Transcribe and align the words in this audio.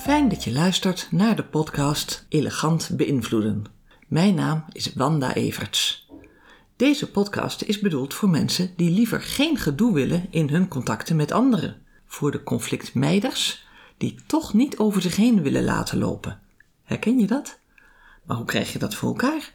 Fijn 0.00 0.28
dat 0.28 0.44
je 0.44 0.52
luistert 0.52 1.08
naar 1.10 1.36
de 1.36 1.44
podcast 1.44 2.26
Elegant 2.28 2.90
Beïnvloeden. 2.92 3.64
Mijn 4.08 4.34
naam 4.34 4.64
is 4.72 4.94
Wanda 4.94 5.34
Everts. 5.34 6.08
Deze 6.76 7.10
podcast 7.10 7.62
is 7.62 7.80
bedoeld 7.80 8.14
voor 8.14 8.28
mensen 8.28 8.72
die 8.76 8.90
liever 8.90 9.22
geen 9.22 9.56
gedoe 9.56 9.94
willen 9.94 10.26
in 10.30 10.48
hun 10.48 10.68
contacten 10.68 11.16
met 11.16 11.32
anderen. 11.32 11.82
Voor 12.06 12.30
de 12.30 12.42
conflictmeiders 12.42 13.66
die 13.96 14.18
toch 14.26 14.54
niet 14.54 14.78
over 14.78 15.02
zich 15.02 15.16
heen 15.16 15.42
willen 15.42 15.64
laten 15.64 15.98
lopen. 15.98 16.40
Herken 16.84 17.18
je 17.18 17.26
dat? 17.26 17.58
Maar 18.24 18.36
hoe 18.36 18.46
krijg 18.46 18.72
je 18.72 18.78
dat 18.78 18.94
voor 18.94 19.08
elkaar? 19.08 19.54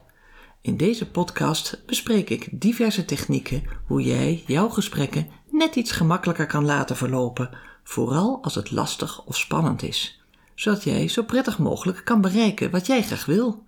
In 0.62 0.78
deze 0.78 1.10
podcast 1.10 1.82
bespreek 1.86 2.30
ik 2.30 2.48
diverse 2.52 3.06
technieken 3.06 3.64
hoe 3.86 4.02
jij 4.02 4.44
jouw 4.48 4.70
gesprekken 4.70 5.28
net 5.52 5.76
iets 5.76 5.92
gemakkelijker 5.92 6.48
kan 6.48 6.66
laten 6.66 6.96
verlopen, 6.96 7.50
vooral 7.84 8.40
als 8.42 8.56
het 8.56 8.72
lastig 8.72 9.26
of 9.26 9.38
spannend 9.38 9.84
is, 9.84 10.24
zodat 10.56 10.84
jij 10.84 11.08
zo 11.08 11.24
prettig 11.24 11.58
mogelijk 11.58 12.02
kan 12.04 12.22
bereiken 12.22 12.72
wat 12.72 12.86
jij 12.86 13.04
graag 13.04 13.26
wil. 13.26 13.64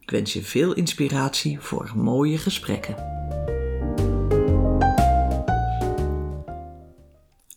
Ik 0.00 0.10
wens 0.10 0.32
je 0.32 0.42
veel 0.42 0.72
inspiratie 0.72 1.60
voor 1.60 1.92
mooie 1.94 2.38
gesprekken. 2.38 2.94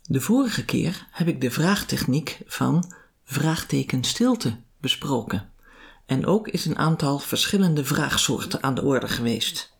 De 0.08 0.22
vorige 0.22 0.66
keer 0.66 1.08
heb 1.12 1.28
ik 1.28 1.42
de 1.42 1.52
vraagtechniek 1.52 2.40
van 2.46 2.94
vraagteken 3.24 4.04
stilte 4.04 4.56
besproken. 4.80 5.50
En 6.06 6.26
ook 6.26 6.48
is 6.48 6.66
een 6.66 6.78
aantal 6.78 7.20
verschillende 7.20 7.86
vraagsoorten 7.86 8.64
aan 8.64 8.76
de 8.76 8.84
orde 8.84 9.08
geweest. 9.08 9.74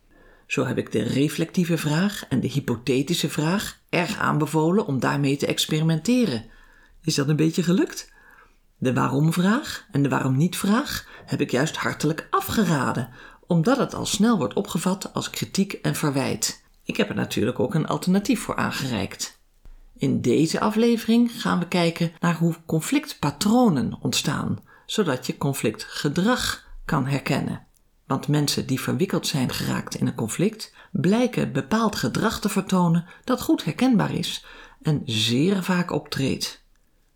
Zo 0.46 0.66
heb 0.66 0.78
ik 0.78 0.92
de 0.92 1.02
reflectieve 1.02 1.78
vraag 1.78 2.24
en 2.28 2.40
de 2.40 2.48
hypothetische 2.48 3.28
vraag 3.28 3.80
erg 3.88 4.18
aanbevolen 4.18 4.86
om 4.86 5.00
daarmee 5.00 5.36
te 5.36 5.46
experimenteren. 5.46 6.44
Is 7.02 7.14
dat 7.14 7.28
een 7.28 7.36
beetje 7.36 7.62
gelukt? 7.62 8.12
De 8.82 8.92
waarom-vraag 8.92 9.86
en 9.90 10.02
de 10.02 10.08
waarom-niet-vraag 10.08 11.06
heb 11.26 11.40
ik 11.40 11.50
juist 11.50 11.76
hartelijk 11.76 12.26
afgeraden, 12.30 13.08
omdat 13.46 13.78
het 13.78 13.94
al 13.94 14.06
snel 14.06 14.38
wordt 14.38 14.54
opgevat 14.54 15.14
als 15.14 15.30
kritiek 15.30 15.72
en 15.72 15.94
verwijt. 15.94 16.64
Ik 16.84 16.96
heb 16.96 17.08
er 17.08 17.14
natuurlijk 17.14 17.60
ook 17.60 17.74
een 17.74 17.86
alternatief 17.86 18.40
voor 18.40 18.56
aangereikt. 18.56 19.40
In 19.96 20.20
deze 20.20 20.60
aflevering 20.60 21.42
gaan 21.42 21.58
we 21.58 21.68
kijken 21.68 22.12
naar 22.20 22.36
hoe 22.36 22.56
conflictpatronen 22.66 23.98
ontstaan, 24.00 24.58
zodat 24.86 25.26
je 25.26 25.38
conflictgedrag 25.38 26.64
kan 26.84 27.06
herkennen. 27.06 27.66
Want 28.06 28.28
mensen 28.28 28.66
die 28.66 28.80
verwikkeld 28.80 29.26
zijn 29.26 29.50
geraakt 29.50 29.94
in 29.94 30.06
een 30.06 30.14
conflict 30.14 30.74
blijken 30.92 31.52
bepaald 31.52 31.96
gedrag 31.96 32.40
te 32.40 32.48
vertonen 32.48 33.04
dat 33.24 33.42
goed 33.42 33.64
herkenbaar 33.64 34.14
is 34.14 34.44
en 34.82 35.02
zeer 35.04 35.62
vaak 35.62 35.90
optreedt. 35.90 36.61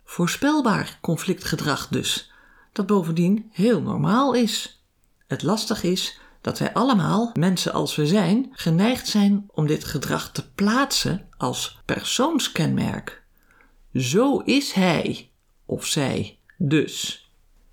Voorspelbaar 0.09 0.99
conflictgedrag 1.01 1.89
dus, 1.89 2.33
dat 2.73 2.87
bovendien 2.87 3.51
heel 3.53 3.83
normaal 3.83 4.35
is. 4.35 4.85
Het 5.27 5.43
lastig 5.43 5.83
is 5.83 6.21
dat 6.41 6.59
wij 6.59 6.73
allemaal, 6.73 7.31
mensen 7.35 7.73
als 7.73 7.97
we 7.97 8.07
zijn, 8.07 8.49
geneigd 8.53 9.09
zijn 9.09 9.45
om 9.47 9.67
dit 9.67 9.85
gedrag 9.85 10.33
te 10.33 10.51
plaatsen 10.53 11.29
als 11.37 11.81
persoonskenmerk. 11.85 13.25
Zo 13.95 14.39
is 14.39 14.73
hij 14.73 15.31
of 15.65 15.87
zij 15.87 16.39
dus. 16.59 17.31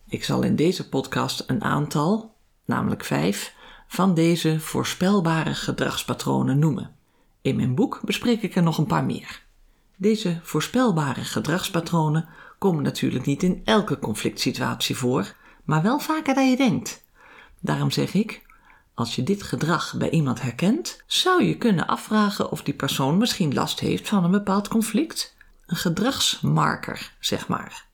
Ik 0.08 0.24
zal 0.24 0.44
in 0.44 0.56
deze 0.56 0.90
podcast 0.90 1.44
een 1.48 1.64
aantal, 1.64 2.36
namelijk 2.66 3.04
vijf, 3.04 3.56
van 3.88 4.14
deze 4.14 4.60
voorspelbare 4.60 5.54
gedragspatronen 5.54 6.60
noemen. 6.60 6.96
In 7.42 7.56
mijn 7.56 7.76
boek 7.76 8.02
bespreek 8.06 8.42
ik 8.42 8.56
er 8.56 8.64
nog 8.64 8.78
een 8.78 8.86
paar 8.86 9.06
meer. 9.06 9.43
Deze 10.04 10.40
voorspelbare 10.44 11.24
gedragspatronen 11.24 12.28
komen 12.58 12.84
natuurlijk 12.84 13.26
niet 13.26 13.44
in 13.44 13.62
elke 13.64 14.00
conflictsituatie 14.00 14.98
voor, 14.98 15.36
maar 15.64 15.82
wel 15.82 16.00
vaker 16.00 16.34
dan 16.34 16.50
je 16.50 16.58
denkt. 16.58 17.04
Daarom 17.60 17.92
zeg 17.92 18.14
ik: 18.14 18.42
als 18.94 19.16
je 19.16 19.24
dit 19.24 19.44
gedrag 19.44 19.96
bij 19.98 20.10
iemand 20.10 20.42
herkent, 20.42 21.04
zou 21.08 21.44
je 21.44 21.58
kunnen 21.58 21.88
afvragen 21.88 22.52
of 22.52 22.64
die 22.64 22.74
persoon 22.74 23.18
misschien 23.18 23.54
last 23.54 23.80
heeft 23.80 24.08
van 24.08 24.24
een 24.24 24.32
bepaald 24.32 24.68
conflict. 24.68 25.36
Een 25.66 25.76
gedragsmarker, 25.76 27.14
zeg 27.20 27.48
maar. 27.48 27.86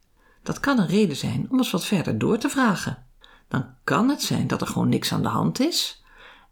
Dat 0.44 0.60
kan 0.60 0.80
een 0.80 0.88
reden 0.88 1.18
zijn 1.18 1.48
om 1.50 1.58
eens 1.58 1.72
wat 1.72 1.86
verder 1.86 2.18
door 2.18 2.38
te 2.38 2.50
vragen. 2.50 3.06
Dan 3.48 3.66
kan 3.84 4.10
het 4.10 4.22
zijn 4.22 4.48
dat 4.48 4.62
er 4.62 4.68
gewoon 4.68 4.90
niks 4.90 5.14
aan 5.14 5.24
de 5.24 5.28
hand 5.28 5.60
is. 5.60 6.04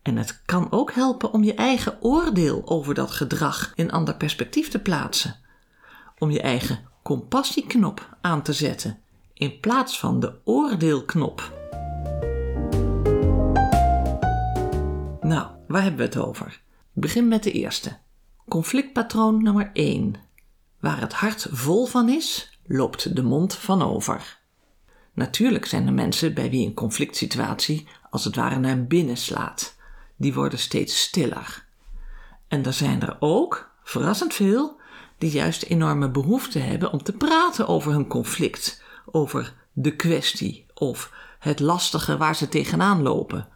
En 0.02 0.18
het 0.18 0.42
kan 0.46 0.72
ook 0.72 0.92
helpen 0.92 1.32
om 1.32 1.44
je 1.44 1.54
eigen 1.54 1.98
oordeel 2.02 2.62
over 2.66 2.94
dat 2.94 3.12
gedrag 3.12 3.72
in 3.76 3.92
ander 3.92 4.16
perspectief 4.16 4.70
te 4.70 4.80
plaatsen. 4.80 5.46
Om 6.20 6.32
je 6.32 6.42
eigen 6.42 6.80
compassieknop 7.04 8.18
aan 8.22 8.42
te 8.42 8.54
zetten 8.54 9.00
in 9.34 9.60
plaats 9.60 10.00
van 10.00 10.20
de 10.20 10.34
oordeelknop. 10.44 11.54
Nou, 15.22 15.48
waar 15.68 15.82
hebben 15.82 15.98
we 15.98 16.04
het 16.04 16.18
over? 16.18 16.62
Begin 16.94 17.28
met 17.28 17.44
de 17.44 17.52
eerste. 17.52 17.98
Conflictpatroon 18.48 19.44
nummer 19.44 19.70
1. 19.74 20.16
Waar 20.80 21.00
het 21.00 21.14
hart 21.14 21.48
vol 21.52 21.86
van 21.86 22.10
is, 22.10 22.60
loopt 22.66 23.16
de 23.16 23.24
mond 23.24 23.54
van 23.54 23.82
over. 23.82 24.40
Natuurlijk 25.14 25.66
zijn 25.66 25.88
er 25.88 25.94
mensen 25.94 26.34
bij 26.34 26.50
wie 26.50 26.68
een 26.68 26.74
conflict 26.74 27.16
situatie 27.16 27.88
als 28.10 28.24
het 28.24 28.36
ware 28.36 28.60
naar 28.60 28.86
binnen 28.86 29.18
slaat. 29.18 29.76
Die 30.16 30.34
worden 30.34 30.60
steeds 30.60 31.02
stiller. 31.02 31.66
En 32.48 32.66
er 32.66 32.74
zijn 32.74 33.02
er 33.02 33.18
ook, 33.20 33.72
verrassend 33.84 34.34
veel, 34.34 34.80
die 35.18 35.32
juist 35.32 35.64
enorme 35.64 36.10
behoefte 36.10 36.60
hebben 36.60 36.92
om 36.92 37.04
te 37.04 37.14
praten 37.14 37.68
over 37.68 37.92
hun 37.92 38.08
conflict, 38.08 38.84
over 39.06 39.54
de 39.74 39.96
kwestie 39.96 40.66
of 40.74 41.12
het 41.40 41.60
lastige 41.60 42.18
waar 42.18 42.36
ze 42.36 42.50
tegenaan 42.50 43.02
lopen. 43.02 43.48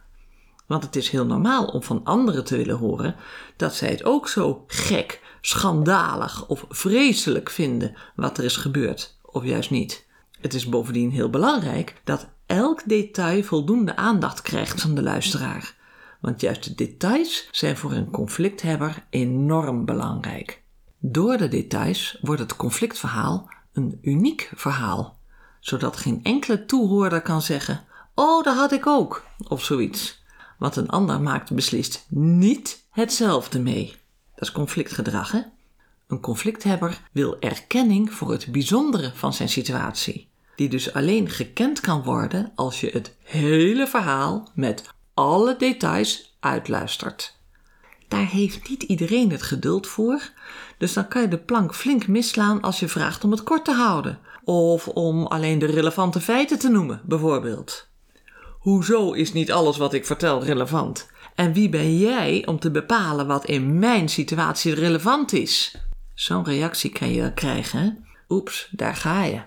Want 0.66 0.84
het 0.84 0.96
is 0.96 1.08
heel 1.08 1.26
normaal 1.26 1.66
om 1.66 1.82
van 1.82 2.04
anderen 2.04 2.44
te 2.44 2.56
willen 2.56 2.76
horen 2.76 3.16
dat 3.56 3.74
zij 3.74 3.88
het 3.88 4.04
ook 4.04 4.28
zo 4.28 4.64
gek, 4.66 5.20
schandalig 5.40 6.46
of 6.48 6.64
vreselijk 6.68 7.50
vinden 7.50 7.96
wat 8.16 8.38
er 8.38 8.44
is 8.44 8.56
gebeurd, 8.56 9.18
of 9.22 9.44
juist 9.44 9.70
niet. 9.70 10.06
Het 10.40 10.54
is 10.54 10.68
bovendien 10.68 11.10
heel 11.10 11.30
belangrijk 11.30 12.00
dat 12.04 12.28
elk 12.46 12.82
detail 12.84 13.42
voldoende 13.42 13.96
aandacht 13.96 14.42
krijgt 14.42 14.80
van 14.80 14.94
de 14.94 15.02
luisteraar. 15.02 15.74
Want 16.20 16.40
juist 16.40 16.64
de 16.64 16.74
details 16.74 17.48
zijn 17.50 17.76
voor 17.76 17.92
een 17.92 18.10
conflicthebber 18.10 19.06
enorm 19.10 19.84
belangrijk. 19.84 20.61
Door 21.04 21.36
de 21.36 21.48
details 21.48 22.18
wordt 22.20 22.40
het 22.40 22.56
conflictverhaal 22.56 23.50
een 23.72 23.98
uniek 24.02 24.52
verhaal, 24.54 25.18
zodat 25.60 25.96
geen 25.96 26.20
enkele 26.22 26.64
toehoorder 26.64 27.22
kan 27.22 27.42
zeggen: 27.42 27.84
Oh, 28.14 28.44
dat 28.44 28.56
had 28.56 28.72
ik 28.72 28.86
ook, 28.86 29.24
of 29.48 29.64
zoiets. 29.64 30.22
Want 30.58 30.76
een 30.76 30.88
ander 30.88 31.20
maakt 31.20 31.52
beslist 31.54 32.06
niet 32.08 32.84
hetzelfde 32.90 33.60
mee. 33.60 33.86
Dat 34.34 34.48
is 34.48 34.52
conflictgedrag, 34.52 35.30
hè? 35.30 35.40
Een 36.06 36.20
conflicthebber 36.20 37.00
wil 37.12 37.40
erkenning 37.40 38.12
voor 38.12 38.30
het 38.30 38.52
bijzondere 38.52 39.10
van 39.14 39.32
zijn 39.32 39.48
situatie, 39.48 40.28
die 40.56 40.68
dus 40.68 40.94
alleen 40.94 41.28
gekend 41.28 41.80
kan 41.80 42.02
worden 42.02 42.52
als 42.54 42.80
je 42.80 42.90
het 42.92 43.16
hele 43.22 43.86
verhaal 43.86 44.50
met 44.54 44.88
alle 45.14 45.56
details 45.56 46.36
uitluistert. 46.40 47.40
Daar 48.12 48.28
heeft 48.28 48.68
niet 48.68 48.82
iedereen 48.82 49.30
het 49.30 49.42
geduld 49.42 49.86
voor, 49.86 50.30
dus 50.78 50.92
dan 50.92 51.08
kan 51.08 51.22
je 51.22 51.28
de 51.28 51.38
plank 51.38 51.74
flink 51.74 52.06
misslaan 52.06 52.60
als 52.60 52.80
je 52.80 52.88
vraagt 52.88 53.24
om 53.24 53.30
het 53.30 53.42
kort 53.42 53.64
te 53.64 53.72
houden, 53.72 54.18
of 54.44 54.88
om 54.88 55.26
alleen 55.26 55.58
de 55.58 55.66
relevante 55.66 56.20
feiten 56.20 56.58
te 56.58 56.68
noemen, 56.68 57.00
bijvoorbeeld. 57.04 57.88
Hoezo 58.58 59.12
is 59.12 59.32
niet 59.32 59.52
alles 59.52 59.76
wat 59.76 59.92
ik 59.92 60.06
vertel 60.06 60.44
relevant? 60.44 61.10
En 61.34 61.52
wie 61.52 61.68
ben 61.68 61.98
jij 61.98 62.46
om 62.46 62.58
te 62.58 62.70
bepalen 62.70 63.26
wat 63.26 63.44
in 63.44 63.78
mijn 63.78 64.08
situatie 64.08 64.74
relevant 64.74 65.32
is? 65.32 65.76
Zo'n 66.14 66.44
reactie 66.44 66.90
kan 66.90 67.12
je 67.12 67.32
krijgen. 67.34 68.06
Oeps, 68.28 68.68
daar 68.70 68.96
ga 68.96 69.24
je. 69.24 69.42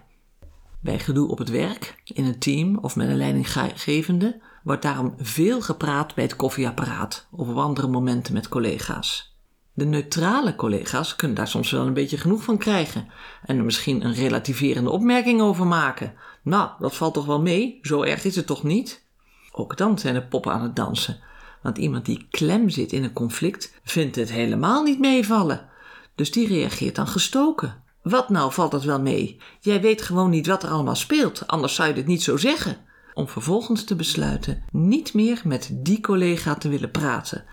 Bij 0.80 1.00
gedoe 1.00 1.30
op 1.30 1.38
het 1.38 1.50
werk, 1.50 1.96
in 2.04 2.26
een 2.26 2.40
team 2.40 2.78
of 2.78 2.96
met 2.96 3.08
een 3.08 3.18
leidinggevende 3.18 4.42
wordt 4.66 4.82
daarom 4.82 5.14
veel 5.18 5.62
gepraat 5.62 6.16
bij 6.16 6.24
het 6.24 6.36
koffieapparaat 6.36 7.28
of 7.32 7.48
op 7.48 7.58
andere 7.58 7.88
momenten 7.88 8.34
met 8.34 8.48
collega's. 8.48 9.36
De 9.74 9.86
neutrale 9.86 10.56
collega's 10.56 11.16
kunnen 11.16 11.38
daar 11.38 11.48
soms 11.48 11.72
wel 11.72 11.86
een 11.86 11.94
beetje 11.94 12.18
genoeg 12.18 12.44
van 12.44 12.58
krijgen 12.58 13.08
en 13.44 13.58
er 13.58 13.64
misschien 13.64 14.06
een 14.06 14.14
relativerende 14.14 14.90
opmerking 14.90 15.42
over 15.42 15.68
maken. 15.68 16.14
Nou, 16.42 16.70
dat 16.80 16.96
valt 16.96 17.14
toch 17.14 17.26
wel 17.26 17.42
mee, 17.42 17.80
zo 17.82 18.04
erg 18.04 18.24
is 18.24 18.36
het 18.36 18.46
toch 18.46 18.64
niet? 18.64 19.04
Ook 19.52 19.78
dan 19.78 20.00
zijn 20.00 20.16
er 20.16 20.26
poppen 20.28 20.52
aan 20.52 20.62
het 20.62 20.76
dansen. 20.76 21.20
Want 21.62 21.78
iemand 21.78 22.06
die 22.06 22.28
klem 22.30 22.70
zit 22.70 22.92
in 22.92 23.04
een 23.04 23.14
conflict 23.14 23.80
vindt 23.84 24.16
het 24.16 24.32
helemaal 24.32 24.84
niet 24.84 25.00
meevallen. 25.00 25.70
Dus 26.16 26.32
die 26.32 26.48
reageert 26.48 26.96
dan 26.96 27.08
gestoken. 27.08 27.84
Wat 28.02 28.30
nou 28.30 28.54
valt 28.54 28.72
het 28.72 28.84
wel 28.84 29.02
mee? 29.02 29.42
Jij 29.60 29.82
weet 29.82 30.02
gewoon 30.02 30.30
niet 30.30 30.48
wat 30.48 30.64
er 30.64 30.70
allemaal 30.70 30.96
speelt, 30.96 31.48
anders 31.48 31.76
zou 31.76 31.88
je 31.88 31.94
dit 31.94 32.08
niet 32.08 32.24
zo 32.24 32.38
zeggen. 32.38 32.78
Om 33.16 33.28
vervolgens 33.28 33.84
te 33.84 33.96
besluiten 33.96 34.64
niet 34.72 35.14
meer 35.14 35.42
met 35.44 35.70
die 35.74 36.02
collega 36.02 36.56
te 36.56 36.70
willen 36.70 36.92
praten, 36.92 37.46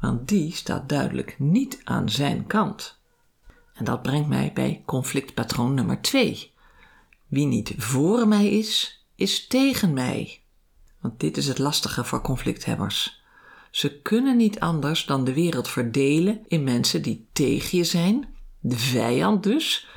want 0.00 0.28
die 0.28 0.54
staat 0.54 0.88
duidelijk 0.88 1.34
niet 1.38 1.80
aan 1.84 2.10
zijn 2.10 2.46
kant. 2.46 2.98
En 3.74 3.84
dat 3.84 4.02
brengt 4.02 4.28
mij 4.28 4.50
bij 4.54 4.82
conflictpatroon 4.86 5.74
nummer 5.74 6.00
2. 6.00 6.52
Wie 7.26 7.46
niet 7.46 7.74
voor 7.76 8.28
mij 8.28 8.48
is, 8.48 9.04
is 9.14 9.46
tegen 9.46 9.92
mij. 9.92 10.42
Want 11.00 11.20
dit 11.20 11.36
is 11.36 11.48
het 11.48 11.58
lastige 11.58 12.04
voor 12.04 12.20
conflicthebbers. 12.20 13.24
Ze 13.70 14.00
kunnen 14.00 14.36
niet 14.36 14.60
anders 14.60 15.04
dan 15.04 15.24
de 15.24 15.34
wereld 15.34 15.68
verdelen 15.68 16.44
in 16.46 16.64
mensen 16.64 17.02
die 17.02 17.28
tegen 17.32 17.78
je 17.78 17.84
zijn, 17.84 18.34
de 18.60 18.78
vijand 18.78 19.42
dus, 19.42 19.88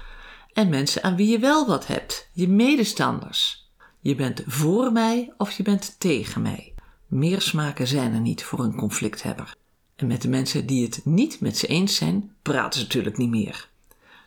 en 0.53 0.69
mensen 0.69 1.03
aan 1.03 1.15
wie 1.15 1.27
je 1.27 1.39
wel 1.39 1.67
wat 1.67 1.87
hebt, 1.87 2.29
je 2.33 2.47
medestanders. 2.47 3.68
Je 4.09 4.15
bent 4.15 4.43
voor 4.45 4.91
mij 4.91 5.33
of 5.37 5.51
je 5.51 5.63
bent 5.63 5.95
tegen 5.99 6.41
mij. 6.41 6.73
Meer 7.07 7.41
smaken 7.41 7.87
zijn 7.87 8.13
er 8.13 8.19
niet 8.19 8.43
voor 8.43 8.59
een 8.59 8.75
conflicthebber. 8.75 9.55
En 9.95 10.07
met 10.07 10.21
de 10.21 10.29
mensen 10.29 10.65
die 10.65 10.85
het 10.85 11.01
niet 11.03 11.39
met 11.39 11.57
ze 11.57 11.67
eens 11.67 11.95
zijn, 11.95 12.31
praten 12.41 12.79
ze 12.79 12.85
natuurlijk 12.85 13.17
niet 13.17 13.29
meer. 13.29 13.69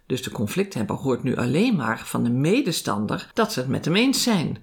Dus 0.06 0.23
de 0.23 0.31
conflicthebber 0.31 0.96
hoort 0.96 1.23
nu 1.23 1.37
alleen 1.37 1.76
maar 1.76 2.02
van 2.06 2.25
de 2.25 2.31
medestander 2.31 3.31
dat 3.34 3.52
ze 3.52 3.61
het 3.61 3.69
met 3.69 3.84
hem 3.84 3.96
eens 3.96 4.23
zijn. 4.23 4.58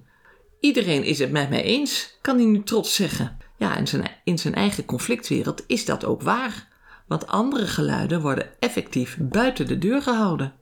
Iedereen 0.60 1.04
is 1.04 1.19
het 1.19 1.31
met 1.31 1.50
mij 1.50 1.63
eens, 1.63 2.18
kan 2.21 2.36
hij 2.36 2.45
nu 2.45 2.63
trots 2.63 2.95
zeggen. 2.95 3.38
Ja, 3.57 3.75
in 3.75 3.88
zijn, 3.88 4.12
in 4.24 4.38
zijn 4.38 4.56
eigen 4.56 4.86
conflictwereld 4.86 5.63
is 5.68 5.86
dat 5.86 6.06
ook 6.06 6.21
waar. 6.21 6.68
Want 7.07 7.27
andere 7.27 7.68
geluiden 7.68 8.21
worden 8.21 8.60
effectief 8.60 9.18
buiten 9.19 9.68
de 9.68 9.77
deur 9.77 10.01
gehouden. 10.01 10.54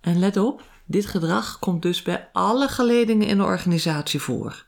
En 0.00 0.18
let 0.18 0.36
op, 0.36 0.62
dit 0.90 1.06
gedrag 1.06 1.58
komt 1.58 1.82
dus 1.82 2.02
bij 2.02 2.28
alle 2.32 2.68
geledingen 2.68 3.26
in 3.26 3.36
de 3.36 3.44
organisatie 3.44 4.20
voor. 4.20 4.64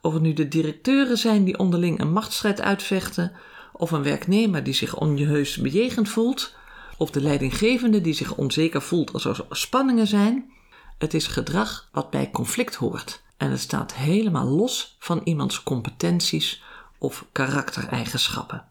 Of 0.00 0.12
het 0.12 0.22
nu 0.22 0.32
de 0.32 0.48
directeuren 0.48 1.18
zijn 1.18 1.44
die 1.44 1.58
onderling 1.58 2.00
een 2.00 2.12
machtsstrijd 2.12 2.60
uitvechten, 2.60 3.32
of 3.72 3.90
een 3.90 4.02
werknemer 4.02 4.64
die 4.64 4.74
zich 4.74 4.96
onjeheus 4.96 5.56
bejegend 5.56 6.08
voelt, 6.08 6.54
of 6.96 7.10
de 7.10 7.20
leidinggevende 7.20 8.00
die 8.00 8.12
zich 8.12 8.34
onzeker 8.34 8.82
voelt 8.82 9.12
als 9.12 9.24
er 9.24 9.44
spanningen 9.50 10.06
zijn. 10.06 10.50
Het 10.98 11.14
is 11.14 11.26
gedrag 11.26 11.88
wat 11.92 12.10
bij 12.10 12.30
conflict 12.30 12.74
hoort 12.74 13.22
en 13.36 13.50
het 13.50 13.60
staat 13.60 13.94
helemaal 13.94 14.46
los 14.46 14.96
van 14.98 15.20
iemands 15.24 15.62
competenties 15.62 16.62
of 16.98 17.26
karaktereigenschappen. 17.32 18.64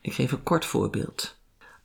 Ik 0.00 0.12
geef 0.12 0.32
een 0.32 0.42
kort 0.42 0.64
voorbeeld. 0.64 1.35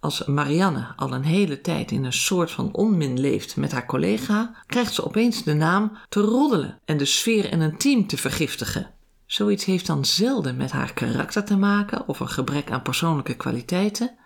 Als 0.02 0.26
Marianne 0.26 0.94
al 0.96 1.14
een 1.14 1.24
hele 1.24 1.62
tijd 1.62 1.92
in 1.92 2.04
een 2.04 2.14
soort 2.14 2.52
van 2.52 2.74
onmin 2.74 3.20
leeft 3.20 3.56
met 3.56 3.72
haar 3.72 3.86
collega, 3.86 4.56
krijgt 4.66 4.94
ze 4.94 5.06
opeens 5.06 5.44
de 5.44 5.54
naam 5.54 5.98
te 6.10 6.20
roddelen 6.20 6.80
en 6.86 6.98
de 6.98 7.06
sfeer 7.06 7.52
in 7.52 7.62
een 7.62 7.78
team 7.78 8.08
te 8.08 8.18
vergiftigen. 8.18 8.90
Zoiets 9.26 9.66
heeft 9.66 9.88
dan 9.88 10.06
zelden 10.06 10.58
met 10.58 10.72
haar 10.72 10.94
karakter 10.94 11.44
te 11.44 11.58
maken 11.58 12.08
of 12.08 12.20
een 12.20 12.30
gebrek 12.30 12.72
aan 12.72 12.82
persoonlijke 12.82 13.36
kwaliteiten, 13.36 14.18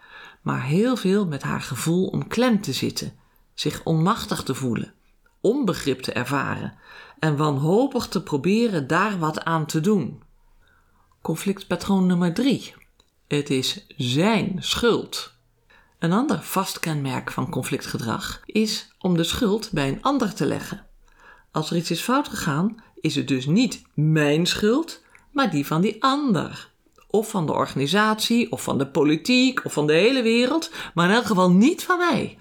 maar 0.42 0.64
heel 0.64 0.96
veel 0.96 1.26
met 1.26 1.44
haar 1.44 1.62
gevoel 1.62 2.08
om 2.08 2.28
klem 2.28 2.62
te 2.62 2.74
zitten, 2.74 3.14
zich 3.54 3.84
onmachtig 3.84 4.44
te 4.44 4.56
voelen, 4.56 4.94
onbegrip 5.42 6.02
te 6.02 6.12
ervaren 6.12 6.74
en 7.20 7.38
wanhopig 7.38 8.08
te 8.08 8.24
proberen 8.24 8.88
daar 8.88 9.20
wat 9.20 9.44
aan 9.44 9.66
te 9.66 9.80
doen. 9.80 10.24
Conflictpatroon 11.22 12.06
nummer 12.06 12.34
drie. 12.34 12.74
Het 13.28 13.50
is 13.50 13.86
zijn 13.98 14.56
schuld. 14.60 15.35
Een 16.00 16.12
ander 16.12 16.42
vast 16.42 16.80
kenmerk 16.80 17.32
van 17.32 17.50
conflictgedrag 17.50 18.42
is 18.46 18.92
om 19.00 19.18
de 19.18 19.24
schuld 19.24 19.72
bij 19.72 19.88
een 19.88 20.02
ander 20.02 20.34
te 20.34 20.46
leggen. 20.46 20.86
Als 21.52 21.70
er 21.70 21.78
iets 21.78 21.92
is 21.92 22.02
fout 22.02 22.28
gegaan, 22.28 22.84
is 22.96 23.16
het 23.16 23.28
dus 23.28 23.46
niet 23.46 23.82
mijn 23.94 24.46
schuld, 24.46 25.04
maar 25.32 25.52
die 25.52 25.66
van 25.66 25.82
die 25.82 26.04
ander. 26.04 26.70
Of 27.08 27.30
van 27.30 27.46
de 27.46 27.54
organisatie, 27.54 28.52
of 28.52 28.64
van 28.64 28.78
de 28.78 28.88
politiek, 28.88 29.66
of 29.66 29.74
van 29.74 29.88
de 29.88 29.94
hele 29.94 30.22
wereld, 30.22 30.72
maar 30.94 31.10
in 31.10 31.16
elk 31.16 31.26
geval 31.26 31.52
niet 31.52 31.84
van 31.84 31.98
mij. 31.98 32.40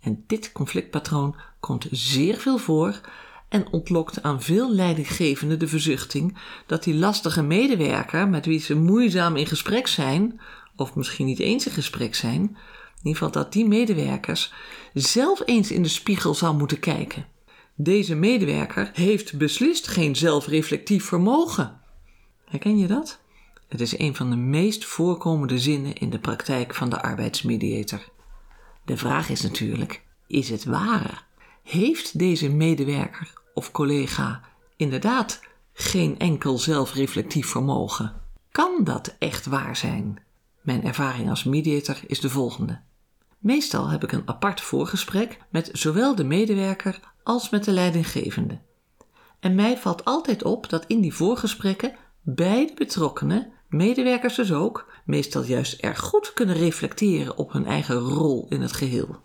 En 0.00 0.24
dit 0.26 0.52
conflictpatroon 0.52 1.36
komt 1.60 1.86
zeer 1.90 2.36
veel 2.36 2.58
voor 2.58 3.00
en 3.48 3.72
ontlokt 3.72 4.22
aan 4.22 4.42
veel 4.42 4.74
leidinggevenden 4.74 5.58
de 5.58 5.68
verzuchting 5.68 6.38
dat 6.66 6.84
die 6.84 6.94
lastige 6.94 7.42
medewerker 7.42 8.28
met 8.28 8.46
wie 8.46 8.60
ze 8.60 8.74
moeizaam 8.74 9.36
in 9.36 9.46
gesprek 9.46 9.86
zijn, 9.86 10.40
of 10.78 10.94
misschien 10.94 11.26
niet 11.26 11.38
eens 11.38 11.66
in 11.66 11.72
gesprek 11.72 12.14
zijn, 12.14 12.42
in 12.42 12.96
ieder 12.96 13.12
geval 13.12 13.30
dat 13.30 13.52
die 13.52 13.66
medewerkers 13.66 14.52
zelf 14.94 15.42
eens 15.44 15.70
in 15.70 15.82
de 15.82 15.88
spiegel 15.88 16.34
zou 16.34 16.56
moeten 16.56 16.78
kijken. 16.80 17.26
Deze 17.74 18.14
medewerker 18.14 18.90
heeft 18.92 19.38
beslist 19.38 19.86
geen 19.88 20.16
zelfreflectief 20.16 21.04
vermogen. 21.04 21.80
Herken 22.44 22.78
je 22.78 22.86
dat? 22.86 23.20
Het 23.68 23.80
is 23.80 23.98
een 23.98 24.14
van 24.14 24.30
de 24.30 24.36
meest 24.36 24.84
voorkomende 24.84 25.58
zinnen 25.58 25.94
in 25.94 26.10
de 26.10 26.18
praktijk 26.18 26.74
van 26.74 26.90
de 26.90 27.02
arbeidsmediator. 27.02 28.00
De 28.84 28.96
vraag 28.96 29.28
is 29.28 29.42
natuurlijk: 29.42 30.02
is 30.26 30.50
het 30.50 30.64
waar? 30.64 31.26
Heeft 31.62 32.18
deze 32.18 32.48
medewerker 32.48 33.32
of 33.54 33.70
collega 33.70 34.40
inderdaad 34.76 35.40
geen 35.72 36.18
enkel 36.18 36.58
zelfreflectief 36.58 37.46
vermogen? 37.46 38.20
Kan 38.50 38.84
dat 38.84 39.16
echt 39.18 39.46
waar 39.46 39.76
zijn? 39.76 40.18
Mijn 40.68 40.84
ervaring 40.84 41.30
als 41.30 41.44
mediator 41.44 41.96
is 42.06 42.20
de 42.20 42.30
volgende. 42.30 42.80
Meestal 43.38 43.88
heb 43.88 44.02
ik 44.02 44.12
een 44.12 44.22
apart 44.24 44.60
voorgesprek 44.60 45.38
met 45.50 45.70
zowel 45.72 46.14
de 46.14 46.24
medewerker 46.24 47.00
als 47.22 47.50
met 47.50 47.64
de 47.64 47.72
leidinggevende. 47.72 48.58
En 49.40 49.54
mij 49.54 49.78
valt 49.78 50.04
altijd 50.04 50.44
op 50.44 50.68
dat 50.68 50.84
in 50.86 51.00
die 51.00 51.14
voorgesprekken 51.14 51.96
beide 52.22 52.74
betrokkenen, 52.74 53.52
medewerkers 53.68 54.34
dus 54.34 54.52
ook, 54.52 54.90
meestal 55.04 55.42
juist 55.42 55.80
erg 55.80 56.00
goed 56.00 56.32
kunnen 56.32 56.56
reflecteren 56.56 57.36
op 57.36 57.52
hun 57.52 57.66
eigen 57.66 57.96
rol 57.96 58.46
in 58.48 58.60
het 58.60 58.72
geheel. 58.72 59.20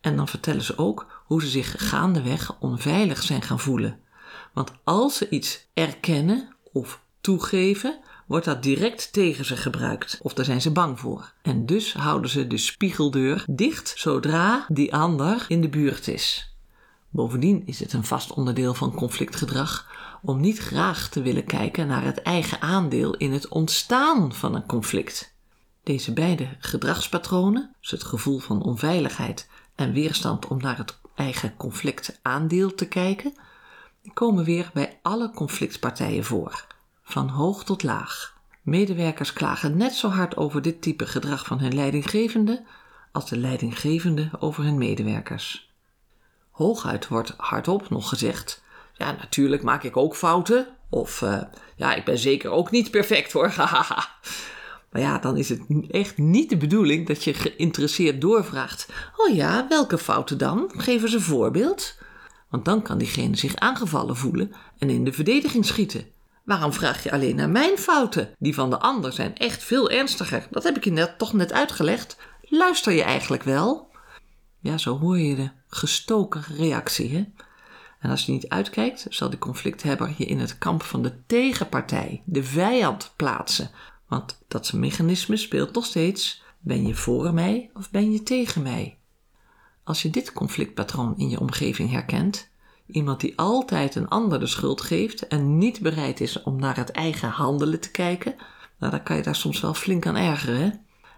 En 0.00 0.16
dan 0.16 0.28
vertellen 0.28 0.62
ze 0.62 0.78
ook 0.78 1.22
hoe 1.24 1.40
ze 1.40 1.48
zich 1.48 1.88
gaandeweg 1.88 2.60
onveilig 2.60 3.22
zijn 3.22 3.42
gaan 3.42 3.60
voelen. 3.60 4.00
Want 4.52 4.72
als 4.84 5.16
ze 5.16 5.28
iets 5.28 5.68
erkennen 5.74 6.56
of 6.72 7.02
toegeven, 7.20 8.00
wordt 8.28 8.44
dat 8.44 8.62
direct 8.62 9.12
tegen 9.12 9.44
ze 9.44 9.56
gebruikt 9.56 10.18
of 10.22 10.34
daar 10.34 10.44
zijn 10.44 10.60
ze 10.60 10.70
bang 10.70 11.00
voor. 11.00 11.32
En 11.42 11.66
dus 11.66 11.92
houden 11.92 12.30
ze 12.30 12.46
de 12.46 12.58
spiegeldeur 12.58 13.44
dicht 13.50 13.94
zodra 13.96 14.64
die 14.68 14.94
ander 14.94 15.44
in 15.48 15.60
de 15.60 15.68
buurt 15.68 16.08
is. 16.08 16.56
Bovendien 17.10 17.62
is 17.66 17.80
het 17.80 17.92
een 17.92 18.04
vast 18.04 18.32
onderdeel 18.32 18.74
van 18.74 18.94
conflictgedrag 18.94 19.90
om 20.22 20.40
niet 20.40 20.58
graag 20.58 21.08
te 21.08 21.22
willen 21.22 21.44
kijken 21.44 21.86
naar 21.86 22.04
het 22.04 22.22
eigen 22.22 22.60
aandeel 22.60 23.14
in 23.14 23.32
het 23.32 23.48
ontstaan 23.48 24.34
van 24.34 24.54
een 24.54 24.66
conflict. 24.66 25.34
Deze 25.82 26.12
beide 26.12 26.48
gedragspatronen, 26.58 27.74
dus 27.80 27.90
het 27.90 28.04
gevoel 28.04 28.38
van 28.38 28.62
onveiligheid 28.62 29.48
en 29.74 29.92
weerstand 29.92 30.46
om 30.46 30.58
naar 30.58 30.76
het 30.76 31.00
eigen 31.14 31.56
conflictaandeel 31.56 32.74
te 32.74 32.88
kijken, 32.88 33.34
komen 34.14 34.44
weer 34.44 34.70
bij 34.74 34.98
alle 35.02 35.30
conflictpartijen 35.30 36.24
voor, 36.24 36.66
van 37.08 37.28
hoog 37.28 37.64
tot 37.64 37.82
laag. 37.82 38.36
Medewerkers 38.62 39.32
klagen 39.32 39.76
net 39.76 39.94
zo 39.94 40.08
hard 40.08 40.36
over 40.36 40.62
dit 40.62 40.82
type 40.82 41.06
gedrag 41.06 41.46
van 41.46 41.60
hun 41.60 41.74
leidinggevende 41.74 42.64
als 43.12 43.28
de 43.28 43.36
leidinggevende 43.36 44.30
over 44.38 44.64
hun 44.64 44.78
medewerkers. 44.78 45.72
Hooguit 46.50 47.08
wordt 47.08 47.34
hardop 47.36 47.90
nog 47.90 48.08
gezegd: 48.08 48.62
ja, 48.94 49.12
natuurlijk 49.12 49.62
maak 49.62 49.82
ik 49.82 49.96
ook 49.96 50.16
fouten. 50.16 50.66
Of 50.90 51.20
uh, 51.20 51.42
ja, 51.76 51.94
ik 51.94 52.04
ben 52.04 52.18
zeker 52.18 52.50
ook 52.50 52.70
niet 52.70 52.90
perfect 52.90 53.32
hoor. 53.32 53.54
maar 54.90 55.02
ja, 55.02 55.18
dan 55.18 55.36
is 55.36 55.48
het 55.48 55.60
echt 55.90 56.18
niet 56.18 56.50
de 56.50 56.56
bedoeling 56.56 57.06
dat 57.06 57.24
je 57.24 57.34
geïnteresseerd 57.34 58.20
doorvraagt. 58.20 58.88
Oh 59.16 59.34
ja, 59.34 59.66
welke 59.68 59.98
fouten 59.98 60.38
dan? 60.38 60.72
Geef 60.76 61.02
eens 61.02 61.12
een 61.12 61.20
voorbeeld. 61.20 61.98
Want 62.50 62.64
dan 62.64 62.82
kan 62.82 62.98
diegene 62.98 63.36
zich 63.36 63.56
aangevallen 63.56 64.16
voelen 64.16 64.52
en 64.78 64.90
in 64.90 65.04
de 65.04 65.12
verdediging 65.12 65.64
schieten. 65.66 66.16
Waarom 66.48 66.72
vraag 66.72 67.02
je 67.02 67.12
alleen 67.12 67.36
naar 67.36 67.48
mijn 67.48 67.78
fouten? 67.78 68.34
Die 68.38 68.54
van 68.54 68.70
de 68.70 68.78
ander 68.78 69.12
zijn 69.12 69.36
echt 69.36 69.64
veel 69.64 69.90
ernstiger. 69.90 70.46
Dat 70.50 70.62
heb 70.62 70.76
ik 70.76 70.84
je 70.84 70.90
net, 70.90 71.18
toch 71.18 71.32
net 71.32 71.52
uitgelegd. 71.52 72.16
Luister 72.42 72.92
je 72.92 73.02
eigenlijk 73.02 73.42
wel? 73.42 73.90
Ja, 74.58 74.78
zo 74.78 74.98
hoor 74.98 75.18
je 75.18 75.36
de 75.36 75.50
gestoken 75.68 76.44
reactie. 76.56 77.16
Hè? 77.16 77.24
En 78.00 78.10
als 78.10 78.26
je 78.26 78.32
niet 78.32 78.48
uitkijkt, 78.48 79.06
zal 79.08 79.30
de 79.30 79.38
conflicthebber 79.38 80.14
je 80.16 80.24
in 80.24 80.38
het 80.38 80.58
kamp 80.58 80.82
van 80.82 81.02
de 81.02 81.12
tegenpartij, 81.26 82.22
de 82.24 82.44
vijand, 82.44 83.12
plaatsen. 83.16 83.70
Want 84.06 84.38
dat 84.48 84.72
mechanisme 84.72 85.36
speelt 85.36 85.74
nog 85.74 85.84
steeds: 85.84 86.42
ben 86.58 86.86
je 86.86 86.94
voor 86.94 87.34
mij 87.34 87.70
of 87.74 87.90
ben 87.90 88.12
je 88.12 88.22
tegen 88.22 88.62
mij? 88.62 88.98
Als 89.84 90.02
je 90.02 90.10
dit 90.10 90.32
conflictpatroon 90.32 91.14
in 91.16 91.28
je 91.28 91.40
omgeving 91.40 91.90
herkent, 91.90 92.47
iemand 92.90 93.20
die 93.20 93.38
altijd 93.38 93.94
een 93.94 94.08
ander 94.08 94.40
de 94.40 94.46
schuld 94.46 94.80
geeft 94.80 95.26
en 95.26 95.58
niet 95.58 95.80
bereid 95.80 96.20
is 96.20 96.42
om 96.42 96.60
naar 96.60 96.76
het 96.76 96.90
eigen 96.90 97.28
handelen 97.28 97.80
te 97.80 97.90
kijken, 97.90 98.34
nou, 98.78 98.92
dan 98.92 99.02
kan 99.02 99.16
je 99.16 99.22
daar 99.22 99.36
soms 99.36 99.60
wel 99.60 99.74
flink 99.74 100.06
aan 100.06 100.16
ergeren. 100.16 100.60
Hè? 100.60 100.70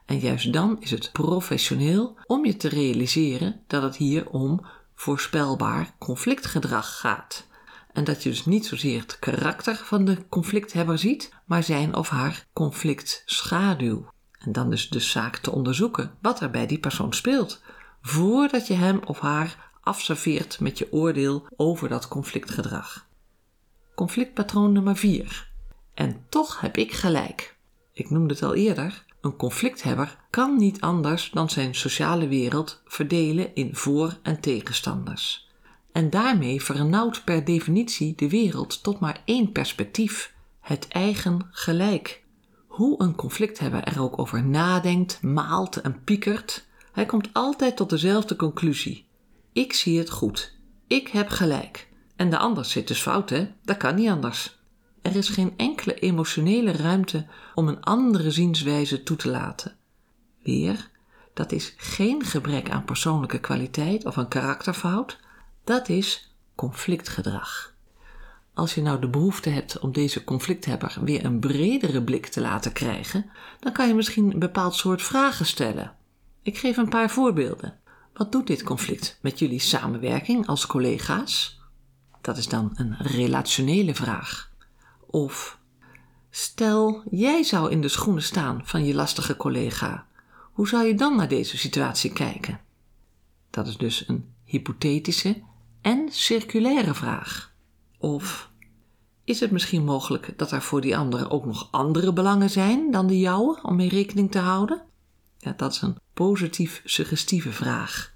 En 0.07 0.19
juist 0.19 0.53
dan 0.53 0.77
is 0.81 0.91
het 0.91 1.13
professioneel 1.13 2.17
om 2.27 2.45
je 2.45 2.57
te 2.57 2.69
realiseren 2.69 3.61
dat 3.67 3.83
het 3.83 3.97
hier 3.97 4.31
om 4.31 4.61
voorspelbaar 4.95 5.95
conflictgedrag 5.99 6.99
gaat. 6.99 7.47
En 7.93 8.05
dat 8.05 8.23
je 8.23 8.29
dus 8.29 8.47
niet 8.47 8.67
zozeer 8.67 9.01
het 9.01 9.19
karakter 9.19 9.77
van 9.77 10.05
de 10.05 10.29
conflicthebber 10.29 10.99
ziet, 10.99 11.33
maar 11.45 11.63
zijn 11.63 11.95
of 11.95 12.09
haar 12.09 12.47
conflictschaduw. 12.53 14.09
En 14.39 14.53
dan 14.53 14.71
dus 14.71 14.89
de 14.89 15.01
zaak 15.01 15.37
te 15.37 15.51
onderzoeken 15.51 16.15
wat 16.21 16.41
er 16.41 16.51
bij 16.51 16.67
die 16.67 16.79
persoon 16.79 17.13
speelt, 17.13 17.63
voordat 18.03 18.67
je 18.67 18.75
hem 18.75 19.01
of 19.05 19.21
haar 19.21 19.70
afserveert 19.91 20.61
met 20.61 20.79
je 20.79 20.93
oordeel 20.93 21.47
over 21.57 21.89
dat 21.89 22.09
conflictgedrag. 22.09 23.07
Conflictpatroon 23.95 24.73
nummer 24.73 24.97
4. 24.97 25.51
En 25.95 26.25
toch 26.29 26.61
heb 26.61 26.77
ik 26.77 26.93
gelijk. 26.93 27.57
Ik 27.93 28.11
noemde 28.11 28.35
het 28.35 28.43
al 28.43 28.55
eerder. 28.55 29.05
Een 29.21 29.37
conflicthebber 29.37 30.19
kan 30.31 30.57
niet 30.57 30.81
anders 30.81 31.31
dan 31.31 31.51
zijn 31.51 31.75
sociale 31.75 32.29
wereld 32.29 32.83
verdelen 32.87 33.55
in 33.55 33.75
voor- 33.75 34.19
en 34.23 34.41
tegenstanders. 34.41 35.49
En 35.93 36.11
daarmee 36.11 36.63
vernauwt 36.63 37.25
per 37.25 37.45
definitie 37.45 38.15
de 38.17 38.29
wereld 38.29 38.83
tot 38.83 39.01
maar 39.01 39.23
één 39.25 39.53
perspectief: 39.53 40.35
het 40.61 40.89
eigen 40.89 41.49
gelijk. 41.51 42.23
Hoe 42.67 43.03
een 43.03 43.15
conflicthebber 43.15 43.85
er 43.85 44.03
ook 44.03 44.19
over 44.19 44.45
nadenkt, 44.45 45.23
maalt 45.23 45.81
en 45.81 46.05
piekert, 46.05 46.67
hij 46.93 47.07
komt 47.07 47.29
altijd 47.33 47.77
tot 47.77 47.91
dezelfde 47.91 48.37
conclusie: 48.37 49.09
ik 49.53 49.73
zie 49.73 49.99
het 49.99 50.11
goed, 50.11 50.59
ik 50.87 51.09
heb 51.09 51.29
gelijk. 51.29 51.89
En 52.17 52.31
de 52.31 52.39
ander 52.39 52.65
zit 52.65 52.89
dus 52.89 53.01
fout, 53.01 53.31
hè? 53.31 53.49
Dat 53.63 53.77
kan 53.77 53.95
niet 53.95 54.09
anders. 54.09 54.59
Er 55.03 55.17
is 55.17 55.29
geen 55.29 55.55
enkele 55.57 55.95
emotionele 55.95 56.73
ruimte 56.73 57.27
om 57.55 57.69
een 57.69 57.81
andere 57.83 58.31
zienswijze 58.31 59.03
toe 59.03 59.17
te 59.17 59.29
laten. 59.29 59.77
Weer, 60.43 60.91
dat 61.35 61.53
is 61.53 61.75
geen 61.77 62.25
gebrek 62.25 62.71
aan 62.71 62.85
persoonlijke 62.85 63.39
kwaliteit 63.39 64.05
of 64.07 64.17
een 64.17 64.29
karakterfout, 64.29 65.19
dat 65.65 65.89
is 65.89 66.35
conflictgedrag. 66.55 67.75
Als 68.55 68.75
je 68.75 68.83
nou 68.83 69.01
de 69.01 69.09
behoefte 69.09 69.51
hebt 69.51 69.79
om 69.79 69.93
deze 69.93 70.25
conflicthebber 70.25 70.99
weer 71.01 71.25
een 71.25 71.39
bredere 71.39 72.03
blik 72.03 72.27
te 72.27 72.41
laten 72.41 72.73
krijgen, 72.73 73.31
dan 73.61 73.73
kan 73.73 73.89
je 73.89 73.95
misschien 73.95 74.33
een 74.33 74.39
bepaald 74.39 74.75
soort 74.75 75.03
vragen 75.03 75.47
stellen. 75.47 75.97
Ik 76.43 76.59
geef 76.59 76.77
een 76.77 76.89
paar 76.89 77.11
voorbeelden. 77.11 77.80
Wat 78.13 78.33
doet 78.33 78.47
dit 78.47 78.63
conflict 78.63 79.19
met 79.21 79.39
jullie 79.39 79.61
samenwerking 79.61 80.47
als 80.47 80.67
collega's? 80.67 81.61
Dat 82.21 82.37
is 82.37 82.49
dan 82.49 82.71
een 82.75 82.97
relationele 82.97 83.95
vraag. 83.95 84.51
Of 85.07 85.59
stel, 86.31 87.03
jij 87.11 87.43
zou 87.43 87.71
in 87.71 87.81
de 87.81 87.89
schoenen 87.89 88.23
staan 88.23 88.61
van 88.65 88.85
je 88.85 88.95
lastige 88.95 89.37
collega. 89.37 90.07
Hoe 90.53 90.69
zou 90.69 90.87
je 90.87 90.95
dan 90.95 91.17
naar 91.17 91.29
deze 91.29 91.59
situatie 91.59 92.13
kijken? 92.13 92.61
Dat 93.51 93.67
is 93.67 93.77
dus 93.77 94.09
een 94.09 94.33
hypothetische 94.45 95.43
en 95.81 96.09
circulaire 96.11 96.95
vraag. 96.95 97.53
Of 97.99 98.51
is 99.25 99.41
het 99.41 99.51
misschien 99.51 99.85
mogelijk 99.85 100.39
dat 100.39 100.53
er 100.53 100.63
voor 100.63 100.81
die 100.81 100.97
andere 100.97 101.31
ook 101.31 101.45
nog 101.45 101.69
andere 101.71 102.13
belangen 102.13 102.51
zijn 102.51 102.91
dan 102.91 103.07
de 103.07 103.19
jouwe 103.19 103.59
om 103.63 103.77
mee 103.77 103.89
rekening 103.89 104.31
te 104.31 104.39
houden? 104.39 104.83
Ja, 105.43 105.55
dat 105.57 105.73
is 105.73 105.83
een 105.83 105.99
positief 106.15 106.83
suggestieve 106.85 107.53
vraag. 107.53 108.13